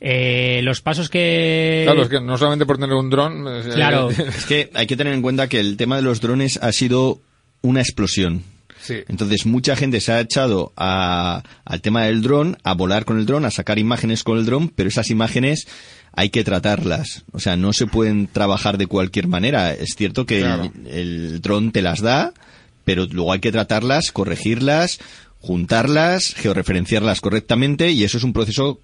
Eh, 0.00 0.60
los 0.62 0.80
pasos 0.80 1.10
que 1.10 1.82
Claro, 1.84 2.04
es 2.04 2.08
que 2.08 2.20
no 2.22 2.38
solamente 2.38 2.64
por 2.64 2.78
tener 2.78 2.94
un 2.96 3.10
dron. 3.10 3.44
eh, 3.48 3.62
Claro. 3.74 4.08
Es 4.38 4.46
que 4.46 4.70
hay 4.72 4.86
que 4.86 4.96
tener 4.96 5.12
en 5.12 5.20
cuenta 5.20 5.46
que 5.48 5.60
el 5.60 5.76
tema 5.76 5.96
de 5.96 6.02
los 6.02 6.22
drones 6.22 6.58
ha 6.62 6.72
sido 6.72 7.20
una 7.60 7.80
explosión. 7.80 8.42
Sí. 8.86 8.96
Entonces 9.08 9.46
mucha 9.46 9.74
gente 9.76 10.00
se 10.00 10.12
ha 10.12 10.20
echado 10.20 10.72
a- 10.76 11.42
al 11.64 11.80
tema 11.80 12.04
del 12.04 12.22
dron, 12.22 12.56
a 12.62 12.74
volar 12.74 13.04
con 13.04 13.18
el 13.18 13.26
dron, 13.26 13.44
a 13.44 13.50
sacar 13.50 13.78
imágenes 13.78 14.22
con 14.22 14.38
el 14.38 14.44
dron, 14.46 14.68
pero 14.68 14.88
esas 14.88 15.10
imágenes 15.10 15.66
hay 16.12 16.30
que 16.30 16.44
tratarlas. 16.44 17.24
O 17.32 17.40
sea, 17.40 17.56
no 17.56 17.72
se 17.72 17.86
pueden 17.86 18.26
trabajar 18.26 18.78
de 18.78 18.86
cualquier 18.86 19.26
manera. 19.28 19.72
Es 19.74 19.94
cierto 19.96 20.24
que 20.26 20.40
Claro. 20.40 20.72
el, 20.86 20.86
el 21.32 21.40
dron 21.42 21.72
te 21.72 21.82
las 21.82 22.00
da, 22.00 22.32
pero 22.84 23.06
luego 23.06 23.32
hay 23.32 23.40
que 23.40 23.52
tratarlas, 23.52 24.12
corregirlas, 24.12 24.98
juntarlas, 25.40 26.34
georreferenciarlas 26.34 27.20
correctamente 27.20 27.90
y 27.90 28.04
eso 28.04 28.18
es 28.18 28.24
un 28.24 28.32
proceso 28.32 28.80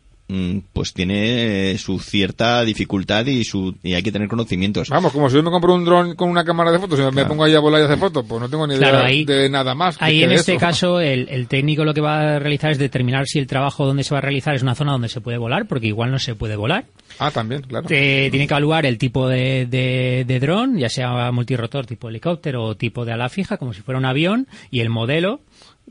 pues 0.73 0.95
tiene 0.95 1.73
eh, 1.73 1.79
su 1.79 1.99
cierta 1.99 2.65
dificultad 2.65 3.27
y 3.27 3.45
su 3.45 3.75
y 3.83 3.93
hay 3.95 4.03
que 4.03 4.11
tener 4.13 4.29
conocimientos. 4.29 4.89
Vamos, 4.89 5.13
como 5.13 5.29
si 5.29 5.37
yo 5.37 5.43
me 5.43 5.51
compro 5.51 5.75
un 5.75 5.85
dron 5.85 6.15
con 6.17 6.31
una 6.31 6.43
cámara 6.45 6.73
de 6.73 6.79
fotos 6.79 6.99
y 7.01 7.15
me 7.15 7.27
pongo 7.27 7.45
ahí 7.45 7.55
a 7.55 7.61
volar 7.61 7.83
y 7.83 7.85
hacer 7.85 7.99
fotos, 7.99 8.25
pues 8.27 8.41
no 8.41 8.49
tengo 8.49 8.67
ni 8.67 8.75
idea 8.77 8.89
Claro, 8.91 9.05
ahí- 9.07 9.25
de 9.27 9.49
nada 9.51 9.75
más. 9.75 9.97
Ahí 10.01 10.21
que 10.21 10.25
en 10.25 10.33
este 10.33 10.53
eso. 10.53 10.61
caso 10.61 11.01
el, 11.01 11.29
el 11.29 11.49
técnico 11.49 11.85
lo 11.85 11.93
que 11.93 12.01
va 12.01 12.37
a 12.37 12.39
realizar 12.39 12.71
es 12.71 12.79
determinar 12.79 13.27
si 13.27 13.39
el 13.41 13.47
trabajo 13.47 13.85
donde 13.85 14.05
se 14.05 14.15
va 14.15 14.19
a 14.19 14.23
realizar 14.23 14.55
es 14.55 14.63
una 14.63 14.75
zona 14.75 14.93
donde 14.93 15.09
se 15.11 15.21
puede 15.21 15.37
volar, 15.37 15.67
porque 15.67 15.89
igual 15.89 16.11
no 16.11 16.19
se 16.19 16.35
puede 16.35 16.57
volar. 16.57 16.87
Ah, 17.19 17.31
también, 17.31 17.61
claro. 17.63 17.87
Te- 17.87 18.31
tiene 18.31 18.47
que 18.47 18.55
evaluar 18.55 18.87
el 18.87 18.97
tipo 18.97 19.29
de, 19.29 19.67
de, 19.67 20.25
de 20.27 20.41
dron, 20.41 20.79
ya 20.79 20.89
sea 20.89 21.31
multirotor 21.31 21.85
tipo 21.85 22.09
helicóptero 22.09 22.65
o 22.65 22.75
tipo 22.75 23.05
de 23.05 23.13
ala 23.13 23.29
fija, 23.29 23.59
como 23.59 23.75
si 23.75 23.83
fuera 23.83 23.99
un 23.99 24.07
avión, 24.07 24.47
y 24.71 24.81
el 24.81 24.89
modelo, 24.89 25.41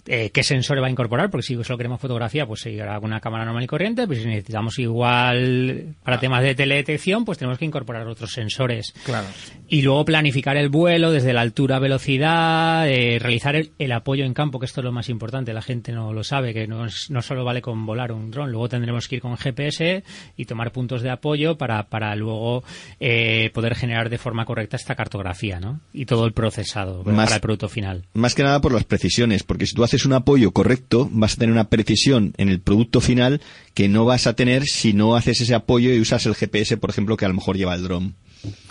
eh, 0.07 0.29
qué 0.31 0.43
sensores 0.43 0.81
va 0.83 0.87
a 0.87 0.91
incorporar, 0.91 1.29
porque 1.29 1.43
si 1.45 1.63
solo 1.63 1.77
queremos 1.77 1.99
fotografía, 2.01 2.45
pues 2.45 2.61
seguirá 2.61 2.95
con 2.99 3.05
una 3.11 3.19
cámara 3.19 3.45
normal 3.45 3.63
y 3.63 3.67
corriente, 3.67 4.07
pero 4.07 4.19
si 4.21 4.27
necesitamos 4.27 4.77
igual 4.79 5.95
para 6.03 6.19
temas 6.19 6.43
de 6.43 6.55
teledetección, 6.55 7.25
pues 7.25 7.37
tenemos 7.37 7.57
que 7.57 7.65
incorporar 7.65 8.07
otros 8.07 8.31
sensores. 8.31 8.93
Claro. 9.05 9.27
Y 9.67 9.81
luego 9.81 10.05
planificar 10.05 10.57
el 10.57 10.69
vuelo 10.69 11.11
desde 11.11 11.33
la 11.33 11.41
altura 11.41 11.79
velocidad, 11.79 12.89
eh, 12.89 13.19
realizar 13.19 13.55
el, 13.55 13.71
el 13.79 13.91
apoyo 13.91 14.25
en 14.25 14.33
campo, 14.33 14.59
que 14.59 14.65
esto 14.65 14.81
es 14.81 14.85
lo 14.85 14.91
más 14.91 15.09
importante, 15.09 15.53
la 15.53 15.61
gente 15.61 15.91
no 15.91 16.13
lo 16.13 16.23
sabe, 16.23 16.53
que 16.53 16.67
no, 16.67 16.85
es- 16.85 17.09
no 17.09 17.21
solo 17.21 17.43
vale 17.43 17.61
con 17.61 17.85
volar 17.85 18.11
un 18.11 18.31
dron, 18.31 18.51
luego 18.51 18.69
tendremos 18.69 19.07
que 19.07 19.15
ir 19.17 19.21
con 19.21 19.37
GPS 19.37 20.03
y 20.37 20.45
tomar 20.45 20.71
puntos 20.71 21.01
de 21.01 21.09
apoyo 21.09 21.57
para, 21.57 21.83
para 21.89 22.15
luego 22.15 22.63
eh, 22.99 23.49
poder 23.53 23.75
generar 23.75 24.09
de 24.09 24.17
forma 24.17 24.45
correcta 24.45 24.77
esta 24.77 24.95
cartografía, 24.95 25.59
¿no? 25.59 25.79
Y 25.93 26.05
todo 26.05 26.25
el 26.25 26.33
procesado 26.33 27.03
Más- 27.05 27.25
para 27.25 27.35
el 27.35 27.41
producto 27.41 27.69
final. 27.69 28.05
Más 28.13 28.35
que 28.35 28.43
nada 28.43 28.61
por 28.61 28.73
las 28.73 28.83
precisiones, 28.83 29.43
porque 29.43 29.65
si 29.65 29.73
tú 29.75 29.83
haces 29.83 29.90
un 30.05 30.13
apoyo 30.13 30.51
correcto, 30.51 31.09
vas 31.11 31.33
a 31.33 31.37
tener 31.37 31.51
una 31.53 31.69
precisión 31.69 32.33
en 32.37 32.49
el 32.49 32.59
producto 32.59 33.01
final 33.01 33.41
que 33.73 33.87
no 33.89 34.05
vas 34.05 34.27
a 34.27 34.33
tener 34.35 34.63
si 34.65 34.93
no 34.93 35.15
haces 35.15 35.41
ese 35.41 35.53
apoyo 35.53 35.93
y 35.93 35.99
usas 35.99 36.25
el 36.25 36.35
GPS, 36.35 36.77
por 36.77 36.89
ejemplo, 36.89 37.17
que 37.17 37.25
a 37.25 37.29
lo 37.29 37.33
mejor 37.35 37.57
lleva 37.57 37.75
el 37.75 37.83
dron. 37.83 38.15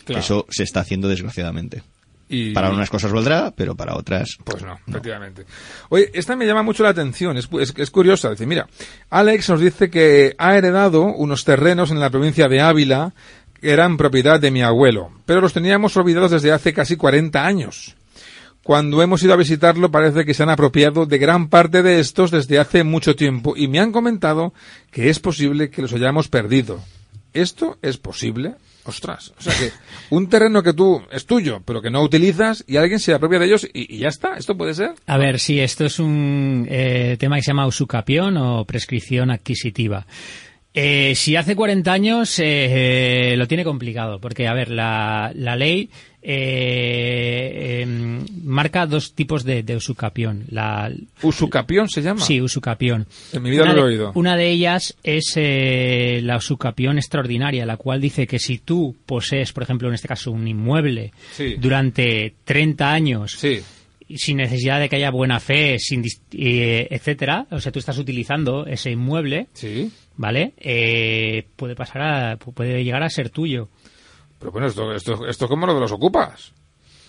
Claro. 0.04 0.20
Eso 0.20 0.46
se 0.50 0.62
está 0.64 0.80
haciendo 0.80 1.08
desgraciadamente. 1.08 1.82
Y- 2.28 2.52
Para 2.52 2.70
unas 2.70 2.88
cosas 2.90 3.12
valdrá, 3.12 3.52
pero 3.56 3.74
para 3.74 3.96
otras. 3.96 4.38
Pues 4.44 4.62
no, 4.62 4.78
efectivamente. 4.86 5.44
Oye, 5.88 6.10
esta 6.14 6.36
me 6.36 6.46
llama 6.46 6.62
mucho 6.62 6.82
la 6.84 6.90
atención, 6.90 7.36
es, 7.36 7.48
es, 7.60 7.74
es 7.76 7.90
curiosa. 7.90 8.30
Dice, 8.30 8.46
mira, 8.46 8.68
Alex 9.10 9.48
nos 9.50 9.60
dice 9.60 9.90
que 9.90 10.34
ha 10.38 10.56
heredado 10.56 11.02
unos 11.02 11.44
terrenos 11.44 11.90
en 11.90 11.98
la 11.98 12.08
provincia 12.10 12.46
de 12.48 12.60
Ávila 12.60 13.12
que 13.60 13.70
eran 13.72 13.96
propiedad 13.96 14.40
de 14.40 14.50
mi 14.52 14.62
abuelo, 14.62 15.10
pero 15.26 15.40
los 15.40 15.52
teníamos 15.52 15.96
olvidados 15.96 16.30
desde 16.30 16.52
hace 16.52 16.72
casi 16.72 16.96
40 16.96 17.44
años. 17.44 17.96
Cuando 18.70 19.02
hemos 19.02 19.20
ido 19.24 19.32
a 19.32 19.36
visitarlo 19.36 19.90
parece 19.90 20.24
que 20.24 20.32
se 20.32 20.44
han 20.44 20.48
apropiado 20.48 21.04
de 21.04 21.18
gran 21.18 21.48
parte 21.48 21.82
de 21.82 21.98
estos 21.98 22.30
desde 22.30 22.60
hace 22.60 22.84
mucho 22.84 23.16
tiempo 23.16 23.56
y 23.56 23.66
me 23.66 23.80
han 23.80 23.90
comentado 23.90 24.54
que 24.92 25.10
es 25.10 25.18
posible 25.18 25.70
que 25.70 25.82
los 25.82 25.92
hayamos 25.92 26.28
perdido. 26.28 26.78
¿Esto 27.32 27.78
es 27.82 27.96
posible? 27.96 28.54
Ostras, 28.84 29.34
o 29.36 29.42
sea 29.42 29.54
que 29.58 29.72
un 30.14 30.28
terreno 30.28 30.62
que 30.62 30.72
tú 30.72 31.02
es 31.10 31.26
tuyo, 31.26 31.60
pero 31.64 31.82
que 31.82 31.90
no 31.90 32.00
utilizas 32.00 32.64
y 32.68 32.76
alguien 32.76 33.00
se 33.00 33.12
apropia 33.12 33.40
de 33.40 33.46
ellos 33.46 33.68
y, 33.74 33.96
y 33.96 33.98
ya 33.98 34.08
está, 34.08 34.36
¿esto 34.36 34.56
puede 34.56 34.74
ser? 34.74 34.92
A 35.04 35.18
ver, 35.18 35.40
sí, 35.40 35.58
esto 35.58 35.84
es 35.84 35.98
un 35.98 36.68
eh, 36.70 37.16
tema 37.18 37.34
que 37.34 37.42
se 37.42 37.48
llama 37.48 37.66
usucapión 37.66 38.36
o 38.36 38.64
prescripción 38.66 39.32
adquisitiva. 39.32 40.06
Eh, 40.72 41.16
si 41.16 41.34
hace 41.34 41.56
40 41.56 41.92
años 41.92 42.38
eh, 42.38 43.32
eh, 43.32 43.36
lo 43.36 43.48
tiene 43.48 43.64
complicado, 43.64 44.20
porque, 44.20 44.46
a 44.46 44.54
ver, 44.54 44.70
la, 44.70 45.32
la 45.34 45.56
ley 45.56 45.90
eh, 46.22 47.80
em, 47.82 48.24
marca 48.44 48.86
dos 48.86 49.14
tipos 49.14 49.44
de, 49.44 49.62
de 49.62 49.76
usucapión. 49.76 50.44
La, 50.50 50.90
Usucapión 51.22 51.88
se 51.88 52.02
llama. 52.02 52.20
Sí, 52.20 52.40
usucapión. 52.40 53.06
En 53.32 53.42
mi 53.42 53.50
vida 53.50 53.62
una 53.62 53.72
no 53.72 53.80
lo 53.80 53.86
he 53.86 53.90
de- 53.90 53.94
oído. 53.98 54.12
Una 54.14 54.36
de 54.36 54.50
ellas 54.50 54.96
es 55.02 55.32
eh, 55.36 56.20
la 56.22 56.36
usucapión 56.36 56.98
extraordinaria, 56.98 57.66
la 57.66 57.76
cual 57.76 58.00
dice 58.00 58.26
que 58.26 58.38
si 58.38 58.58
tú 58.58 58.96
posees, 59.06 59.52
por 59.52 59.62
ejemplo, 59.62 59.88
en 59.88 59.94
este 59.94 60.08
caso, 60.08 60.30
un 60.32 60.46
inmueble 60.46 61.12
Sí. 61.32 61.56
durante 61.58 62.34
30 62.44 62.92
años 62.92 63.32
Sí. 63.38 63.60
sin 64.16 64.38
necesidad 64.38 64.80
de 64.80 64.88
que 64.88 64.96
haya 64.96 65.10
buena 65.10 65.38
fe, 65.40 65.78
sin 65.78 66.02
eh, 66.32 66.88
etcétera, 66.90 67.46
o 67.50 67.60
sea, 67.60 67.70
tú 67.72 67.78
estás 67.78 67.98
utilizando 67.98 68.66
ese 68.66 68.90
inmueble, 68.90 69.46
Sí. 69.52 69.90
¿vale? 70.16 70.52
Eh, 70.58 71.44
puede 71.56 71.74
pasar 71.76 72.02
a, 72.02 72.36
puede 72.36 72.82
llegar 72.84 73.02
a 73.02 73.10
ser 73.10 73.30
tuyo. 73.30 73.68
Pero 74.40 74.50
bueno, 74.50 74.66
esto, 74.66 74.92
esto, 74.92 75.26
esto 75.28 75.44
es 75.44 75.48
como 75.48 75.66
lo 75.66 75.74
de 75.74 75.80
los 75.80 75.92
ocupas. 75.92 76.52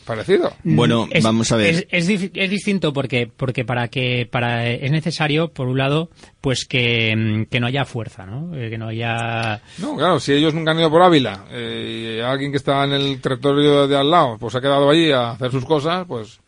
Parecido. 0.05 0.51
Bueno, 0.63 1.07
Es- 1.11 1.23
vamos 1.23 1.51
a 1.51 1.55
ver. 1.57 1.87
Es, 1.89 2.09
es 2.33 2.49
distinto 2.49 2.91
porque 2.91 3.27
porque 3.27 3.63
para 3.63 3.87
que 3.87 4.27
para 4.29 4.67
es 4.67 4.91
necesario 4.91 5.49
por 5.53 5.67
un 5.67 5.77
lado 5.77 6.09
pues 6.41 6.65
que, 6.65 7.15
mm, 7.15 7.43
que 7.45 7.59
no 7.59 7.67
haya 7.67 7.85
fuerza, 7.85 8.25
¿no? 8.25 8.53
Eh, 8.57 8.69
que 8.71 8.77
no 8.79 8.87
haya 8.87 9.61
No, 9.77 9.95
claro, 9.95 10.19
si 10.19 10.33
ellos 10.33 10.55
nunca 10.55 10.71
han 10.71 10.79
ido 10.79 10.89
por 10.89 11.03
Ávila 11.03 11.45
eh, 11.51 12.17
y 12.17 12.19
alguien 12.21 12.49
que 12.51 12.57
está 12.57 12.83
en 12.83 12.93
el 12.93 13.21
territorio 13.21 13.87
de 13.87 13.95
al 13.95 14.09
lado 14.09 14.37
pues 14.39 14.55
ha 14.55 14.59
quedado 14.61 14.89
allí 14.89 15.11
a 15.11 15.31
hacer 15.31 15.51
sus 15.51 15.65
cosas, 15.65 16.03
pues 16.07 16.39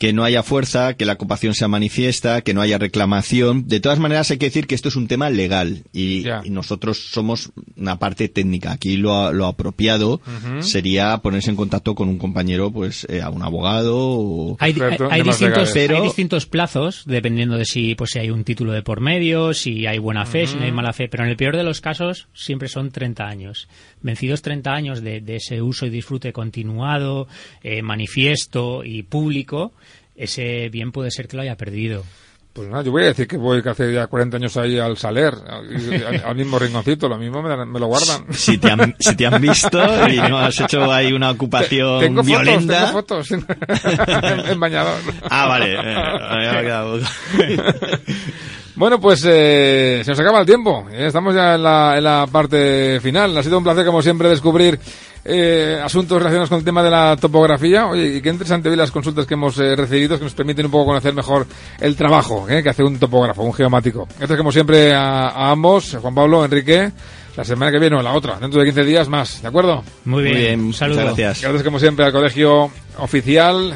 que 0.00 0.14
no 0.14 0.24
haya 0.24 0.42
fuerza, 0.42 0.94
que 0.94 1.04
la 1.04 1.12
ocupación 1.12 1.52
sea 1.52 1.68
manifiesta, 1.68 2.40
que 2.40 2.54
no 2.54 2.62
haya 2.62 2.78
reclamación. 2.78 3.68
De 3.68 3.80
todas 3.80 3.98
maneras, 3.98 4.30
hay 4.30 4.38
que 4.38 4.46
decir 4.46 4.66
que 4.66 4.74
esto 4.74 4.88
es 4.88 4.96
un 4.96 5.08
tema 5.08 5.28
legal 5.28 5.82
y, 5.92 6.24
nosotros 6.48 7.10
somos 7.10 7.52
una 7.76 7.98
parte 7.98 8.30
técnica. 8.30 8.72
Aquí 8.72 8.96
lo, 8.96 9.30
lo 9.34 9.44
apropiado 9.44 10.22
sería 10.60 11.18
ponerse 11.18 11.50
en 11.50 11.56
contacto 11.56 11.94
con 11.94 12.08
un 12.08 12.16
compañero, 12.16 12.72
pues 12.72 13.06
eh, 13.10 13.20
a 13.20 13.28
un 13.28 13.42
abogado 13.42 13.94
o... 13.98 14.56
Hay, 14.58 14.74
hay- 15.10 15.22
distintos. 15.22 15.70
Pero- 15.74 15.98
hay 15.98 16.02
distintos 16.02 16.46
plazos, 16.46 17.02
dependiendo 17.04 17.58
de 17.58 17.66
si, 17.66 17.94
pues, 17.94 18.12
si 18.12 18.20
hay 18.20 18.30
un 18.30 18.42
título 18.42 18.72
de 18.72 18.82
por 18.82 19.02
medio, 19.02 19.52
si 19.52 19.86
hay 19.86 19.98
buena 19.98 20.24
fe, 20.24 20.46
si 20.46 20.56
no 20.56 20.64
hay 20.64 20.72
mala 20.72 20.94
fe. 20.94 21.08
Pero 21.10 21.24
en 21.24 21.30
el 21.30 21.36
peor 21.36 21.58
de 21.58 21.62
los 21.62 21.82
casos, 21.82 22.28
siempre 22.32 22.68
son 22.68 22.90
30 22.90 23.26
años. 23.26 23.68
Vencidos 24.00 24.40
30 24.40 24.72
años 24.72 25.02
de, 25.02 25.20
de 25.20 25.36
ese 25.36 25.60
uso 25.60 25.84
y 25.84 25.90
disfrute 25.90 26.32
continuado, 26.32 27.28
eh, 27.62 27.82
manifiesto 27.82 28.82
y 28.82 29.02
público, 29.02 29.74
ese 30.22 30.68
bien 30.70 30.92
puede 30.92 31.10
ser 31.10 31.26
que 31.28 31.36
lo 31.36 31.42
haya 31.42 31.56
perdido. 31.56 32.04
Pues 32.52 32.68
nada, 32.68 32.82
yo 32.82 32.90
voy 32.90 33.04
a 33.04 33.06
decir 33.06 33.28
que 33.28 33.36
voy 33.36 33.62
que 33.62 33.68
hace 33.68 33.92
ya 33.92 34.08
40 34.08 34.36
años 34.38 34.56
ahí 34.56 34.76
al 34.76 34.96
Saler, 34.96 35.32
al, 35.48 36.22
al 36.26 36.34
mismo 36.34 36.58
rinconcito, 36.58 37.08
lo 37.08 37.16
mismo 37.16 37.40
me, 37.42 37.48
dan- 37.48 37.70
me 37.70 37.78
lo 37.78 37.86
guardan. 37.86 38.26
Si 38.34 38.58
te, 38.58 38.68
han, 38.72 38.96
si 38.98 39.14
te 39.14 39.24
han 39.24 39.40
visto 39.40 39.78
y 40.08 40.16
no 40.16 40.36
has 40.36 40.60
hecho 40.60 40.90
ahí 40.92 41.12
una 41.12 41.30
ocupación 41.30 42.00
tengo 42.00 42.24
violenta... 42.24 42.88
fotos, 42.88 43.28
tengo 43.28 43.46
fotos 43.46 44.24
en, 44.46 44.50
en 44.50 44.58
bañador. 44.60 44.98
Ah, 45.30 45.46
vale. 45.46 45.74
eh, 45.74 45.78
me 45.84 46.48
ha 46.48 46.60
quedado- 46.62 46.98
Bueno, 48.76 49.00
pues 49.00 49.22
eh, 49.26 50.00
se 50.04 50.10
nos 50.10 50.20
acaba 50.20 50.40
el 50.40 50.46
tiempo. 50.46 50.86
Eh, 50.92 51.06
Estamos 51.06 51.34
ya 51.34 51.54
en 51.56 51.62
la, 51.62 51.94
en 51.96 52.04
la 52.04 52.26
parte 52.30 52.98
final. 53.00 53.36
Ha 53.36 53.42
sido 53.42 53.58
un 53.58 53.64
placer, 53.64 53.84
como 53.84 54.00
siempre, 54.00 54.28
descubrir 54.28 54.78
eh, 55.24 55.78
asuntos 55.82 56.16
relacionados 56.18 56.48
con 56.48 56.58
el 56.58 56.64
tema 56.64 56.82
de 56.82 56.90
la 56.90 57.16
topografía. 57.20 57.86
Oye, 57.88 58.16
y 58.16 58.20
qué 58.22 58.30
interesante 58.30 58.68
ver 58.68 58.78
las 58.78 58.90
consultas 58.90 59.26
que 59.26 59.34
hemos 59.34 59.58
eh, 59.58 59.74
recibido, 59.76 60.16
que 60.18 60.24
nos 60.24 60.34
permiten 60.34 60.66
un 60.66 60.72
poco 60.72 60.86
conocer 60.86 61.12
mejor 61.14 61.46
el 61.80 61.96
trabajo 61.96 62.46
eh, 62.48 62.62
que 62.62 62.70
hace 62.70 62.82
un 62.84 62.98
topógrafo, 62.98 63.42
un 63.42 63.52
geomático. 63.52 64.06
Gracias, 64.18 64.38
como 64.38 64.52
siempre, 64.52 64.94
a, 64.94 65.28
a 65.28 65.50
ambos, 65.50 65.96
Juan 66.00 66.14
Pablo, 66.14 66.44
Enrique. 66.44 66.90
La 67.36 67.44
semana 67.44 67.70
que 67.70 67.78
viene 67.78 67.96
o 67.96 68.02
la 68.02 68.12
otra, 68.12 68.38
dentro 68.40 68.60
de 68.60 68.66
15 68.66 68.84
días 68.84 69.08
más, 69.08 69.40
¿de 69.40 69.48
acuerdo? 69.48 69.84
Muy 70.04 70.24
bien, 70.24 70.34
Muy 70.34 70.42
bien, 70.44 70.60
un 70.60 70.66
muchas 70.66 70.78
saludo. 70.80 71.00
gracias. 71.04 71.40
Gracias, 71.42 71.62
como 71.62 71.78
siempre, 71.78 72.04
al 72.04 72.12
Colegio 72.12 72.70
Oficial 72.98 73.72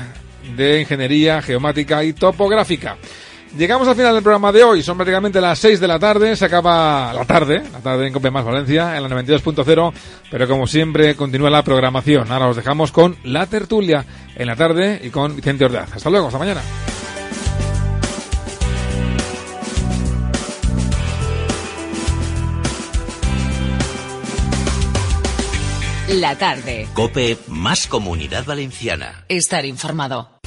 de 0.57 0.81
Ingeniería 0.81 1.41
Geomática 1.41 2.03
y 2.05 2.13
Topográfica. 2.15 2.97
Llegamos 3.57 3.87
al 3.87 3.95
final 3.95 4.15
del 4.15 4.23
programa 4.23 4.51
de 4.51 4.65
hoy. 4.65 4.83
Son 4.83 4.97
prácticamente 4.97 5.41
las 5.41 5.61
6 5.61 5.79
de 5.79 5.87
la 5.87 5.99
tarde. 5.99 6.35
Se 6.35 6.45
acaba 6.45 7.13
la 7.13 7.25
tarde, 7.25 7.63
la 7.73 7.79
tarde 7.79 8.09
en 8.09 8.13
Cope 8.13 8.31
Más 8.31 8.45
Valencia, 8.45 8.97
en 8.97 9.03
la 9.03 9.09
92.0. 9.09 9.93
Pero 10.29 10.49
como 10.49 10.67
siempre, 10.67 11.15
continúa 11.15 11.51
la 11.51 11.63
programación. 11.63 12.33
Ahora 12.33 12.49
os 12.49 12.57
dejamos 12.57 12.91
con 12.91 13.17
la 13.23 13.47
tertulia 13.47 14.05
en 14.35 14.47
la 14.49 14.57
tarde 14.57 15.01
y 15.05 15.11
con 15.11 15.37
Vicente 15.37 15.65
Ordaz. 15.65 15.95
Hasta 15.95 16.11
luego, 16.11 16.27
hasta 16.27 16.39
mañana. 16.39 16.63
La 26.09 26.37
tarde. 26.37 26.89
Cope 26.93 27.39
Más 27.47 27.87
Comunidad 27.87 28.45
Valenciana. 28.45 29.25
Estar 29.29 29.65
informado. 29.65 30.34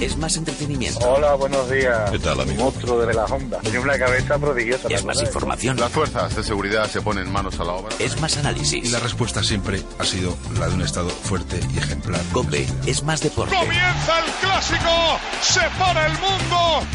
Es 0.00 0.16
más 0.16 0.34
entretenimiento. 0.36 0.98
Hola, 1.00 1.34
buenos 1.34 1.70
días. 1.70 2.10
¿Qué 2.10 2.18
tal, 2.18 2.40
amigo? 2.40 2.64
Monstruo 2.64 3.04
de 3.04 3.12
la 3.12 3.24
Honda. 3.26 3.60
Tiene 3.60 3.80
una 3.80 3.98
cabeza 3.98 4.38
prodigiosa. 4.38 4.88
Es 4.88 5.04
más 5.04 5.20
información. 5.20 5.76
Las 5.78 5.92
fuerzas 5.92 6.34
de 6.34 6.42
seguridad 6.42 6.88
se 6.88 7.02
ponen 7.02 7.30
manos 7.30 7.60
a 7.60 7.64
la 7.64 7.72
obra. 7.74 7.94
Es 7.98 8.18
más 8.18 8.36
análisis. 8.38 8.82
Y 8.82 8.88
la 8.88 8.98
respuesta 8.98 9.42
siempre 9.42 9.82
ha 9.98 10.04
sido 10.04 10.34
la 10.58 10.68
de 10.68 10.74
un 10.74 10.82
Estado 10.82 11.10
fuerte 11.10 11.60
y 11.74 11.78
ejemplar. 11.78 12.20
Cope 12.32 12.66
es 12.86 13.02
más 13.02 13.20
deporte. 13.20 13.54
¡Comienza 13.54 14.18
el 14.24 14.32
clásico! 14.40 15.18
¡Se 15.42 15.60
para 15.78 16.06
el 16.06 16.12
mundo! 16.12 16.86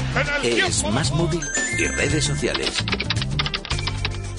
En 0.41 0.51
el 0.53 0.59
es 0.65 0.83
más 0.89 1.11
móvil 1.11 1.41
y 1.77 1.85
redes 1.85 2.25
sociales. 2.25 2.83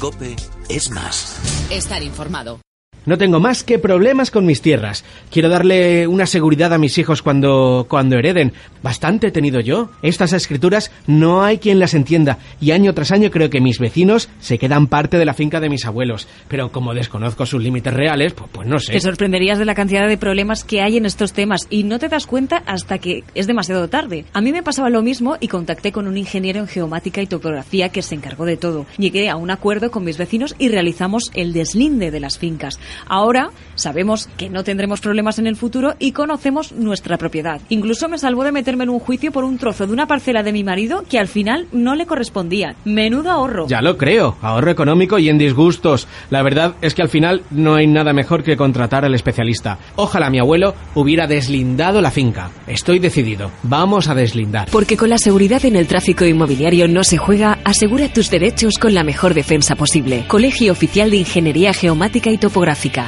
Cope 0.01 0.35
es 0.69 0.91
más. 0.91 1.37
Estar 1.71 2.03
informado. 2.03 2.66
No 3.07 3.19
tengo 3.19 3.39
más 3.39 3.63
que 3.63 3.79
problemas 3.79 4.33
con 4.33 4.45
mis 4.47 4.61
tierras. 4.61 5.05
Quiero 5.31 5.49
darle 5.49 6.09
una 6.09 6.27
seguridad 6.27 6.73
a 6.73 6.79
mis 6.79 6.99
hijos 6.99 7.23
cuando, 7.23 7.87
cuando 7.89 8.19
hereden. 8.19 8.53
Bastante 8.83 9.29
he 9.29 9.31
tenido 9.31 9.61
yo. 9.61 9.91
Estas 10.03 10.33
escrituras 10.33 10.91
no 11.07 11.45
hay 11.45 11.59
quien 11.59 11.79
las 11.79 11.95
entienda. 11.95 12.39
Y 12.61 12.73
año 12.73 12.95
tras 12.95 13.13
año 13.13 13.31
creo 13.31 13.49
que 13.49 13.61
mis 13.61 13.79
vecinos 13.79 14.29
se 14.41 14.59
quedan 14.59 14.89
parte 14.89 15.19
de 15.19 15.25
la 15.25 15.35
finca 15.35 15.61
de 15.61 15.69
mis 15.69 15.87
abuelos. 15.87 16.27
Pero 16.49 16.73
como 16.73 16.95
desconozco 16.95 17.47
sus 17.47 17.63
límites 17.63 17.95
reales, 17.95 18.33
pues, 18.33 18.51
pues 18.53 18.67
no 18.67 18.81
sé. 18.81 18.93
Te 18.93 19.01
sorprenderías 19.01 19.61
de 19.61 19.67
la 19.67 19.77
cantidad 19.77 20.09
de 20.09 20.19
problemas 20.19 20.65
que 20.65 20.83
hay 20.83 20.97
en 20.97 21.07
estos 21.07 21.33
temas 21.33 21.69
y 21.71 21.85
no 21.85 22.01
te 22.01 22.09
das 22.09 22.27
cuenta 22.27 22.65
hasta 22.67 22.99
que 22.99 23.23
es 23.37 23.47
demasiado 23.47 23.89
tarde. 23.89 24.25
A 24.33 24.41
mí 24.41 24.51
me 24.51 24.65
pasaba 24.65 24.91
lo 24.91 25.03
mismo 25.03 25.37
y 25.39 25.47
contacté 25.47 25.93
con 25.93 26.09
un 26.09 26.17
ingeniero 26.17 26.59
en 26.59 26.67
geomática 26.67 27.23
y 27.23 27.27
topografía 27.27 27.91
que 27.91 28.03
se 28.03 28.17
encargó 28.17 28.47
de 28.47 28.57
todo. 28.57 28.85
Llegué 28.99 29.31
a 29.31 29.37
un 29.37 29.53
acuerdo 29.53 29.93
con 29.93 30.03
mis 30.03 30.19
vecinos 30.19 30.57
y 30.59 30.71
realizamos 30.71 31.31
el 31.35 31.53
deslinde 31.53 32.11
de 32.11 32.19
las 32.19 32.39
fincas. 32.39 32.81
Ahora 33.07 33.51
sabemos 33.75 34.29
que 34.37 34.49
no 34.49 34.65
tendremos 34.65 35.01
problemas 35.01 35.39
en 35.39 35.47
el 35.47 35.57
futuro 35.57 35.95
y 35.99 36.13
conocemos 36.13 36.73
nuestra 36.73 37.19
propiedad. 37.19 37.61
Incluso 37.69 38.09
me 38.09 38.19
salvó 38.19 38.45
de 38.45 38.53
meterme 38.53 38.85
en 38.85 38.91
un 38.91 38.99
juicio 38.99 39.33
por 39.33 39.45
un 39.45 39.59
trozo 39.59 39.87
de 39.87 39.93
una 39.93 40.07
parcela 40.07 40.43
de 40.43 40.53
mi 40.53 40.65
marido 40.65 41.05
que 41.09 41.19
al 41.19 41.29
final 41.29 41.67
no 41.73 41.95
le 41.95 42.07
correspondía. 42.07 42.77
Menudo 42.85 43.31
ahorro. 43.31 43.67
Ya 43.69 43.83
lo 43.83 43.97
creo, 43.97 44.37
ahorro 44.41 44.71
económico 44.71 45.19
y 45.19 45.29
en 45.29 45.39
disgustos. 45.39 46.09
La 46.31 46.43
verdad 46.43 46.75
es 46.81 46.95
que 46.95 47.03
al 47.03 47.09
final 47.09 47.43
no 47.51 47.75
hay 47.75 47.87
nada 47.87 48.13
mejor 48.13 48.43
que 48.43 48.57
contratar 48.57 49.05
al 49.05 49.15
especialista. 49.15 49.79
Ojalá 49.97 50.31
mi 50.31 50.39
abuelo 50.39 50.75
hubiera 50.95 51.27
deslindado 51.27 52.01
la 52.01 52.11
finca. 52.11 52.51
Estoy 52.67 52.99
decidido. 52.99 53.51
Vamos 53.63 54.09
a 54.09 54.15
deslindar. 54.15 54.69
Porque 54.71 54.97
con 54.97 55.11
la 55.11 55.19
seguridad 55.19 55.65
en 55.65 55.77
el 55.77 55.87
tráfico 55.87 56.25
inmobiliario 56.25 56.89
no 56.89 57.05
se 57.05 57.19
juega, 57.19 57.59
asegura 57.65 58.13
tus 58.13 58.31
derechos 58.31 58.79
con 58.79 58.95
la 58.95 59.05
mejor 59.05 59.35
defensa 59.35 59.75
posible. 59.77 60.25
Colegio 60.27 60.73
Oficial 60.73 61.11
de 61.11 61.19
Ingeniería 61.19 61.73
Geomática 61.73 62.31
y 62.31 62.39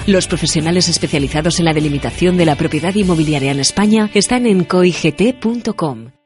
Los 0.06 0.26
profesionales 0.26 0.88
especializados 0.88 1.58
en 1.58 1.64
la 1.64 1.72
delimitación 1.72 2.36
de 2.36 2.46
la 2.46 2.56
propiedad 2.56 2.94
inmobiliaria 2.94 3.52
en 3.52 3.60
España 3.60 4.10
están 4.14 4.46
en 4.46 4.64
coigt.com. 4.64 6.17